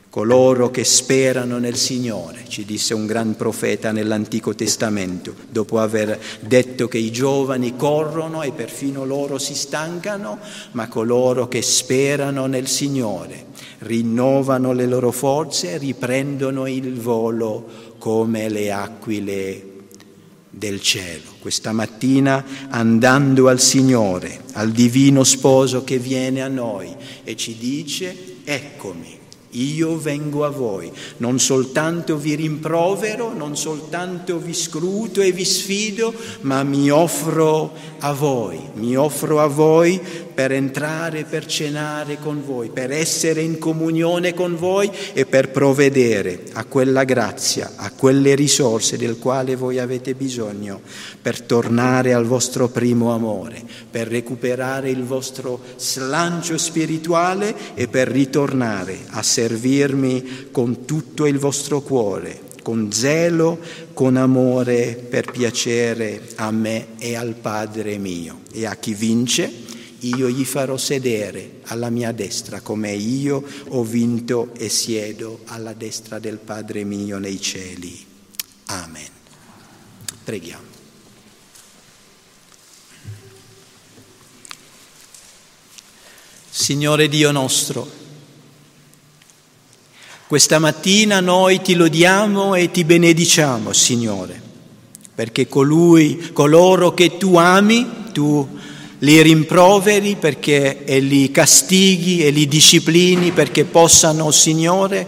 Coloro 0.10 0.70
che 0.70 0.84
sperano 0.84 1.58
nel 1.58 1.76
Signore, 1.76 2.46
ci 2.48 2.64
disse 2.64 2.94
un 2.94 3.06
gran 3.06 3.36
profeta 3.36 3.92
nell'Antico 3.92 4.56
Testamento, 4.56 5.34
dopo 5.50 5.80
aver 5.80 6.18
detto 6.42 6.88
che 6.88 6.98
i 6.98 7.12
giovani 7.12 7.76
corrono 7.76 8.42
e 8.42 8.52
perfino 8.52 9.04
loro 9.04 9.38
si 9.38 9.56
stancano, 9.56 10.40
ma 10.72 10.88
coloro 10.88 11.48
che 11.48 11.62
sperano 11.62 12.46
nel 12.46 12.68
Signore 12.68 13.54
rinnovano 13.80 14.74
le 14.74 14.86
loro 14.86 15.12
forze, 15.12 15.78
riprendono 15.78 16.68
il 16.68 16.94
volo 16.94 17.94
come 17.98 18.50
le 18.50 18.72
aquile 18.72 19.74
del 20.58 20.82
cielo. 20.82 21.34
Questa 21.40 21.72
mattina 21.72 22.44
andando 22.70 23.50
al 23.50 23.60
Signore, 23.60 24.42
al 24.54 24.72
divino 24.72 25.24
sposo 25.24 25.84
che 25.84 26.00
viene 26.00 26.42
a 26.42 26.48
noi 26.48 26.96
e 27.24 27.36
ci 27.36 27.58
dice, 27.58 28.38
eccomi 28.44 29.15
io 29.56 29.98
vengo 29.98 30.46
a 30.46 30.50
voi, 30.50 30.92
non 31.18 31.40
soltanto 31.40 32.18
vi 32.18 32.36
rimprovero, 32.36 33.34
non 33.34 33.56
soltanto 33.56 34.38
vi 34.38 34.54
scruto 34.54 35.22
e 35.22 35.32
vi 35.32 35.46
sfido, 35.46 36.14
ma 36.42 36.64
mi 36.64 36.90
offro 36.90 37.74
a 38.00 38.14
voi, 38.14 38.60
mi 38.74 38.96
offro 38.96 39.40
a 39.40 39.48
voi 39.48 40.00
per 40.36 40.52
entrare, 40.52 41.24
per 41.24 41.46
cenare 41.46 42.20
con 42.20 42.44
voi, 42.46 42.70
per 42.70 42.92
essere 42.92 43.42
in 43.42 43.58
comunione 43.58 44.34
con 44.34 44.58
voi 44.58 44.92
e 45.14 45.26
per 45.26 45.50
provvedere 45.50 46.44
a 46.54 46.66
quella 46.66 47.06
grazia, 47.06 47.72
a 47.78 47.90
quelle 47.92 48.36
risorse 48.36 48.98
del 48.98 49.18
quale 49.18 49.56
voi 49.56 49.80
avete 49.80 50.14
bisogno, 50.14 50.82
per 51.22 51.42
tornare 51.42 52.14
al 52.14 52.26
vostro 52.26 52.68
primo 52.68 53.14
amore, 53.14 53.64
per 53.90 54.10
recuperare 54.10 54.90
il 54.90 55.04
vostro 55.04 55.62
slancio 55.78 56.58
spirituale 56.58 57.74
e 57.74 57.88
per 57.88 58.10
ritornare 58.10 59.00
a 59.12 59.24
servirmi 59.46 60.48
con 60.52 60.86
tutto 60.86 61.28
il 61.28 61.38
vostro 61.38 61.82
cuore 61.82 62.44
con 62.66 62.92
zelo, 62.92 63.60
con 63.94 64.18
amore 64.18 64.96
per 64.96 65.30
piacere 65.30 66.30
a 66.38 66.50
me 66.50 66.98
e 66.98 67.16
al 67.16 67.36
Padre 67.36 68.00
mio. 68.00 68.42
E 68.52 68.66
a 68.66 68.76
chi 68.76 68.96
vince 68.96 69.64
io 70.00 70.28
gli 70.30 70.44
farò 70.44 70.76
sedere 70.76 71.60
alla 71.66 71.92
mia 71.92 72.12
destra 72.12 72.62
come 72.62 72.92
io 72.92 73.44
ho 73.68 73.84
vinto 73.84 74.52
e 74.58 74.70
siedo 74.70 75.42
alla 75.46 75.74
destra 75.74 76.18
del 76.18 76.40
Padre 76.40 76.84
mio 76.84 77.20
nei 77.20 77.40
cieli. 77.40 78.04
Amen. 78.66 79.10
Preghiamo. 80.24 80.74
Signore 86.50 87.08
Dio 87.10 87.30
nostro, 87.30 88.05
questa 90.28 90.58
mattina 90.58 91.20
noi 91.20 91.62
ti 91.62 91.76
lodiamo 91.76 92.56
e 92.56 92.72
ti 92.72 92.84
benediciamo, 92.84 93.72
Signore, 93.74 94.42
perché 95.14 95.48
colui, 95.48 96.32
coloro 96.34 96.96
che 96.96 97.18
tu 97.18 97.36
ami, 97.36 97.88
tu 98.12 98.48
li 99.00 99.22
rimproveri 99.22 100.16
perché, 100.16 100.84
e 100.84 101.00
li 101.00 101.30
castighi 101.30 102.26
e 102.26 102.32
li 102.32 102.48
disciplini 102.48 103.34
perché 103.34 103.66
possano, 103.66 104.32
Signore, 104.32 105.06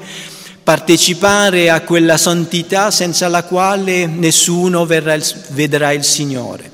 partecipare 0.63 1.72
a 1.72 1.82
quella 1.82 2.18
santità 2.18 2.91
senza 2.91 3.28
la 3.28 3.43
quale 3.43 4.05
nessuno 4.05 4.86
verrà, 4.86 5.18
vedrà 5.49 5.93
il 5.93 6.03
Signore. 6.03 6.74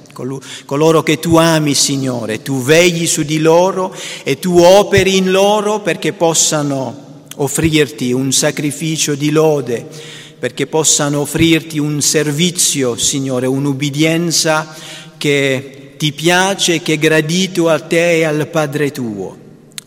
Coloro 0.65 1.01
che 1.01 1.17
tu 1.17 1.37
ami, 1.37 1.73
Signore, 1.73 2.41
tu 2.41 2.61
vegli 2.61 3.07
su 3.07 3.23
di 3.23 3.39
loro 3.39 3.95
e 4.23 4.37
tu 4.37 4.59
operi 4.59 5.15
in 5.15 5.31
loro 5.31 5.79
perché 5.79 6.11
possano 6.11 7.02
offrirti 7.35 8.11
un 8.11 8.31
sacrificio 8.31 9.15
di 9.15 9.29
lode, 9.29 9.85
perché 10.39 10.67
possano 10.67 11.21
offrirti 11.21 11.79
un 11.79 12.01
servizio, 12.01 12.97
Signore, 12.97 13.47
un'ubbidienza 13.47 14.75
che 15.17 15.93
ti 15.97 16.11
piace, 16.11 16.81
che 16.81 16.93
è 16.93 16.97
gradito 16.97 17.69
a 17.69 17.79
te 17.79 18.17
e 18.17 18.23
al 18.23 18.47
Padre 18.47 18.91
tuo. 18.91 19.42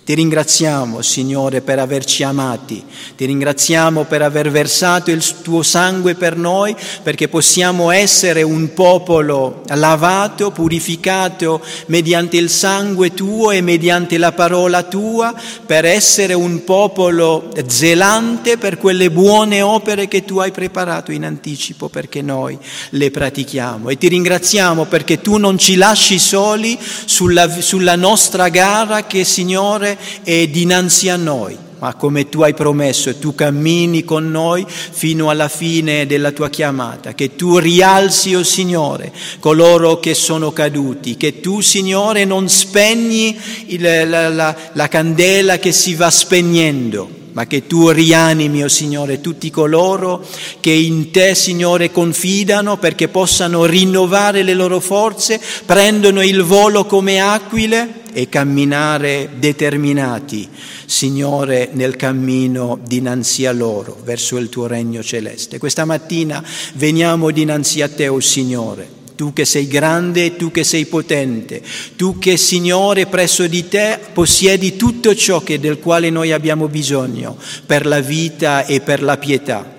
Ti 0.06 0.14
ringraziamo, 0.14 1.02
Signore, 1.02 1.62
per 1.62 1.80
averci 1.80 2.22
amati, 2.22 2.80
ti 3.16 3.24
ringraziamo 3.24 4.04
per 4.04 4.22
aver 4.22 4.52
versato 4.52 5.10
il 5.10 5.20
tuo 5.42 5.64
sangue 5.64 6.14
per 6.14 6.36
noi, 6.36 6.76
perché 7.02 7.26
possiamo 7.26 7.90
essere 7.90 8.42
un 8.42 8.72
popolo 8.72 9.62
lavato, 9.66 10.52
purificato 10.52 11.60
mediante 11.86 12.36
il 12.36 12.50
sangue 12.50 13.14
tuo 13.14 13.50
e 13.50 13.62
mediante 13.62 14.16
la 14.16 14.30
parola 14.30 14.84
tua, 14.84 15.34
per 15.66 15.84
essere 15.84 16.34
un 16.34 16.62
popolo 16.62 17.48
zelante 17.66 18.58
per 18.58 18.78
quelle 18.78 19.10
buone 19.10 19.60
opere 19.60 20.06
che 20.06 20.24
tu 20.24 20.38
hai 20.38 20.52
preparato 20.52 21.10
in 21.10 21.24
anticipo 21.24 21.88
perché 21.88 22.22
noi 22.22 22.56
le 22.90 23.10
pratichiamo. 23.10 23.88
E 23.88 23.98
ti 23.98 24.06
ringraziamo 24.06 24.84
perché 24.84 25.20
tu 25.20 25.36
non 25.36 25.58
ci 25.58 25.74
lasci 25.74 26.20
soli 26.20 26.78
sulla, 27.06 27.50
sulla 27.60 27.96
nostra 27.96 28.48
gara 28.50 29.04
che, 29.04 29.24
Signore, 29.24 29.94
è 30.22 30.46
dinanzi 30.48 31.08
a 31.08 31.16
noi, 31.16 31.56
ma 31.78 31.94
come 31.94 32.28
tu 32.28 32.40
hai 32.42 32.54
promesso 32.54 33.16
tu 33.16 33.34
cammini 33.34 34.04
con 34.04 34.30
noi 34.30 34.66
fino 34.66 35.28
alla 35.28 35.48
fine 35.48 36.06
della 36.06 36.32
tua 36.32 36.48
chiamata, 36.48 37.14
che 37.14 37.36
tu 37.36 37.58
rialzi, 37.58 38.34
o 38.34 38.40
oh 38.40 38.42
Signore, 38.42 39.12
coloro 39.40 40.00
che 40.00 40.14
sono 40.14 40.52
caduti, 40.52 41.16
che 41.16 41.40
tu, 41.40 41.60
Signore, 41.60 42.24
non 42.24 42.48
spegni 42.48 43.38
il, 43.66 43.82
la, 44.08 44.28
la, 44.28 44.56
la 44.72 44.88
candela 44.88 45.58
che 45.58 45.72
si 45.72 45.94
va 45.94 46.10
spegnendo 46.10 47.24
ma 47.36 47.46
che 47.46 47.66
tu 47.66 47.90
rianimi, 47.90 48.62
o 48.62 48.64
oh 48.64 48.68
Signore, 48.68 49.20
tutti 49.20 49.50
coloro 49.50 50.26
che 50.58 50.70
in 50.70 51.10
te, 51.10 51.34
Signore, 51.34 51.92
confidano 51.92 52.78
perché 52.78 53.08
possano 53.08 53.66
rinnovare 53.66 54.42
le 54.42 54.54
loro 54.54 54.80
forze, 54.80 55.38
prendono 55.66 56.22
il 56.22 56.42
volo 56.42 56.86
come 56.86 57.20
aquile 57.20 58.04
e 58.14 58.30
camminare 58.30 59.32
determinati, 59.36 60.48
Signore, 60.86 61.68
nel 61.72 61.96
cammino 61.96 62.78
dinanzi 62.82 63.44
a 63.44 63.52
loro, 63.52 64.00
verso 64.02 64.38
il 64.38 64.48
tuo 64.48 64.66
regno 64.66 65.02
celeste. 65.02 65.58
Questa 65.58 65.84
mattina 65.84 66.42
veniamo 66.76 67.30
dinanzi 67.30 67.82
a 67.82 67.88
te, 67.90 68.08
o 68.08 68.14
oh 68.14 68.20
Signore 68.20 68.95
tu 69.16 69.32
che 69.32 69.44
sei 69.44 69.66
grande 69.66 70.26
e 70.26 70.36
tu 70.36 70.52
che 70.52 70.62
sei 70.62 70.86
potente, 70.86 71.62
tu 71.96 72.18
che 72.18 72.36
Signore 72.36 73.06
presso 73.06 73.46
di 73.46 73.66
te 73.66 73.98
possiedi 74.12 74.76
tutto 74.76 75.14
ciò 75.14 75.42
del 75.58 75.80
quale 75.80 76.10
noi 76.10 76.32
abbiamo 76.32 76.68
bisogno 76.68 77.36
per 77.64 77.86
la 77.86 78.00
vita 78.00 78.64
e 78.64 78.80
per 78.80 79.02
la 79.02 79.16
pietà. 79.16 79.75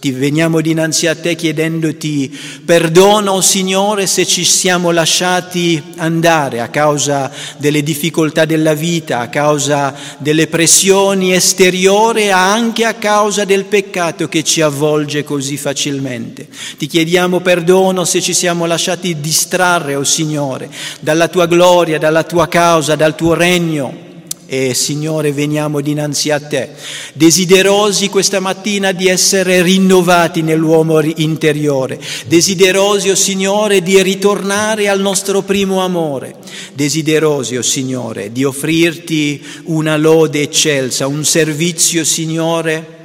Ti 0.00 0.12
veniamo 0.12 0.60
dinanzi 0.60 1.08
a 1.08 1.16
te 1.16 1.34
chiedendoti 1.34 2.38
perdono, 2.64 3.40
Signore, 3.40 4.06
se 4.06 4.24
ci 4.24 4.44
siamo 4.44 4.92
lasciati 4.92 5.82
andare 5.96 6.60
a 6.60 6.68
causa 6.68 7.28
delle 7.56 7.82
difficoltà 7.82 8.44
della 8.44 8.74
vita, 8.74 9.18
a 9.18 9.28
causa 9.28 9.92
delle 10.18 10.46
pressioni 10.46 11.32
esteriori, 11.32 12.30
anche 12.30 12.84
a 12.84 12.94
causa 12.94 13.44
del 13.44 13.64
peccato 13.64 14.28
che 14.28 14.44
ci 14.44 14.60
avvolge 14.60 15.24
così 15.24 15.56
facilmente. 15.56 16.46
Ti 16.78 16.86
chiediamo 16.86 17.40
perdono 17.40 18.04
se 18.04 18.20
ci 18.20 18.34
siamo 18.34 18.66
lasciati 18.66 19.18
distrarre, 19.18 19.96
o 19.96 20.00
oh 20.00 20.04
Signore, 20.04 20.70
dalla 21.00 21.26
tua 21.26 21.46
gloria, 21.46 21.98
dalla 21.98 22.22
tua 22.22 22.46
causa, 22.46 22.94
dal 22.94 23.16
tuo 23.16 23.34
regno 23.34 24.06
e 24.50 24.72
Signore 24.72 25.30
veniamo 25.30 25.82
dinanzi 25.82 26.30
a 26.30 26.40
te, 26.40 26.70
desiderosi 27.12 28.08
questa 28.08 28.40
mattina 28.40 28.92
di 28.92 29.06
essere 29.06 29.60
rinnovati 29.60 30.40
nell'uomo 30.40 31.02
interiore, 31.02 32.00
desiderosi, 32.26 33.10
o 33.10 33.12
oh 33.12 33.14
Signore, 33.14 33.82
di 33.82 34.00
ritornare 34.02 34.88
al 34.88 35.00
nostro 35.00 35.42
primo 35.42 35.82
amore, 35.82 36.36
desiderosi, 36.72 37.56
o 37.56 37.58
oh 37.58 37.62
Signore, 37.62 38.32
di 38.32 38.42
offrirti 38.44 39.44
una 39.64 39.98
lode 39.98 40.40
eccelsa, 40.40 41.06
un 41.06 41.26
servizio, 41.26 42.02
Signore, 42.02 42.96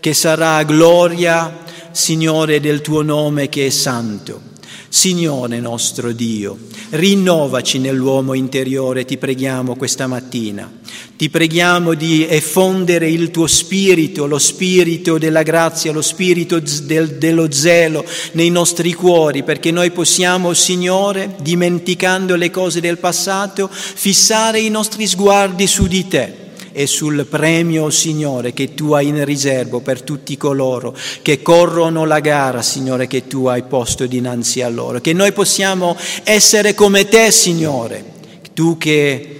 che 0.00 0.12
sarà 0.12 0.62
gloria 0.64 1.64
Signore, 1.92 2.60
del 2.60 2.82
tuo 2.82 3.00
nome 3.00 3.48
che 3.48 3.66
è 3.66 3.70
santo. 3.70 4.49
Signore 4.92 5.60
nostro 5.60 6.10
Dio, 6.10 6.58
rinnovaci 6.90 7.78
nell'uomo 7.78 8.34
interiore, 8.34 9.04
ti 9.04 9.18
preghiamo 9.18 9.76
questa 9.76 10.08
mattina. 10.08 10.68
Ti 11.16 11.30
preghiamo 11.30 11.94
di 11.94 12.26
effondere 12.26 13.08
il 13.08 13.30
tuo 13.30 13.46
spirito, 13.46 14.26
lo 14.26 14.38
spirito 14.38 15.16
della 15.16 15.44
grazia, 15.44 15.92
lo 15.92 16.02
spirito 16.02 16.60
del, 16.82 17.18
dello 17.18 17.52
zelo 17.52 18.04
nei 18.32 18.50
nostri 18.50 18.92
cuori, 18.92 19.44
perché 19.44 19.70
noi 19.70 19.92
possiamo, 19.92 20.54
Signore, 20.54 21.36
dimenticando 21.40 22.34
le 22.34 22.50
cose 22.50 22.80
del 22.80 22.98
passato, 22.98 23.70
fissare 23.70 24.58
i 24.58 24.70
nostri 24.70 25.06
sguardi 25.06 25.68
su 25.68 25.86
di 25.86 26.08
te 26.08 26.48
e 26.72 26.86
sul 26.86 27.26
premio, 27.26 27.90
Signore, 27.90 28.52
che 28.52 28.74
tu 28.74 28.92
hai 28.92 29.08
in 29.08 29.24
riservo 29.24 29.80
per 29.80 30.02
tutti 30.02 30.36
coloro 30.36 30.96
che 31.22 31.42
corrono 31.42 32.04
la 32.04 32.20
gara, 32.20 32.62
Signore, 32.62 33.06
che 33.06 33.26
tu 33.26 33.46
hai 33.46 33.62
posto 33.62 34.06
dinanzi 34.06 34.62
a 34.62 34.68
loro. 34.68 35.00
Che 35.00 35.12
noi 35.12 35.32
possiamo 35.32 35.96
essere 36.24 36.74
come 36.74 37.08
te, 37.08 37.30
Signore, 37.30 38.04
tu 38.54 38.76
che 38.78 39.39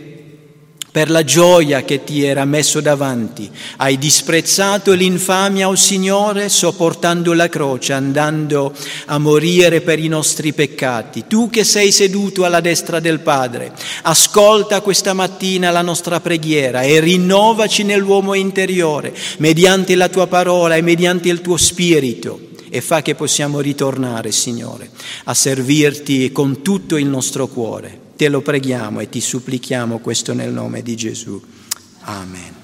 per 0.91 1.11
la 1.11 1.25
gioia 1.25 1.83
che 1.83 2.05
ti 2.05 2.25
era 2.25 2.45
messo 2.45 2.81
davanti. 2.81 3.51
Hai 3.77 3.99
disprezzato 3.99 4.93
l'infamia, 4.93 5.69
o 5.69 5.73
oh 5.73 5.77
Signore, 5.77 6.49
sopportando 6.49 7.33
la 7.33 7.49
croce, 7.49 7.93
andando 7.93 8.73
a 9.07 9.19
morire 9.19 9.81
per 9.81 9.99
i 9.99 10.09
nostri 10.09 10.53
peccati. 10.53 11.25
Tu 11.29 11.49
che 11.51 11.65
sei 11.65 11.93
seduto 11.93 12.45
alla 12.45 12.61
destra 12.61 13.01
del 13.01 13.21
Padre, 13.21 13.73
ascolta 14.03 14.81
questa 14.81 15.13
mattina 15.13 15.71
la 15.71 15.83
nostra 15.83 16.21
preghiera 16.21 16.83
e 16.83 17.01
rinnovaci 17.01 17.85
nell'uomo 17.85 18.35
interiore, 18.35 19.15
mediante 19.39 19.95
la 19.95 20.09
tua 20.09 20.27
parola 20.27 20.77
e 20.77 20.83
mediante 20.83 21.29
il 21.29 21.41
tuo 21.41 21.57
spirito 21.57 22.49
e 22.71 22.81
fa 22.81 23.03
che 23.03 23.15
possiamo 23.17 23.61
ritornare, 23.61 24.31
Signore, 24.31 24.91
a 25.25 25.35
servirti 25.35 26.31
con 26.31 26.63
tutto 26.63 26.97
il 26.97 27.07
nostro 27.07 27.49
cuore. 27.49 28.00
Te 28.21 28.29
lo 28.29 28.43
preghiamo 28.43 29.01
e 29.01 29.09
ti 29.09 29.19
supplichiamo 29.19 29.99
questo 29.99 30.35
nel 30.35 30.53
nome 30.53 30.83
di 30.83 30.95
Gesù. 30.95 31.41
Amen. 32.03 32.60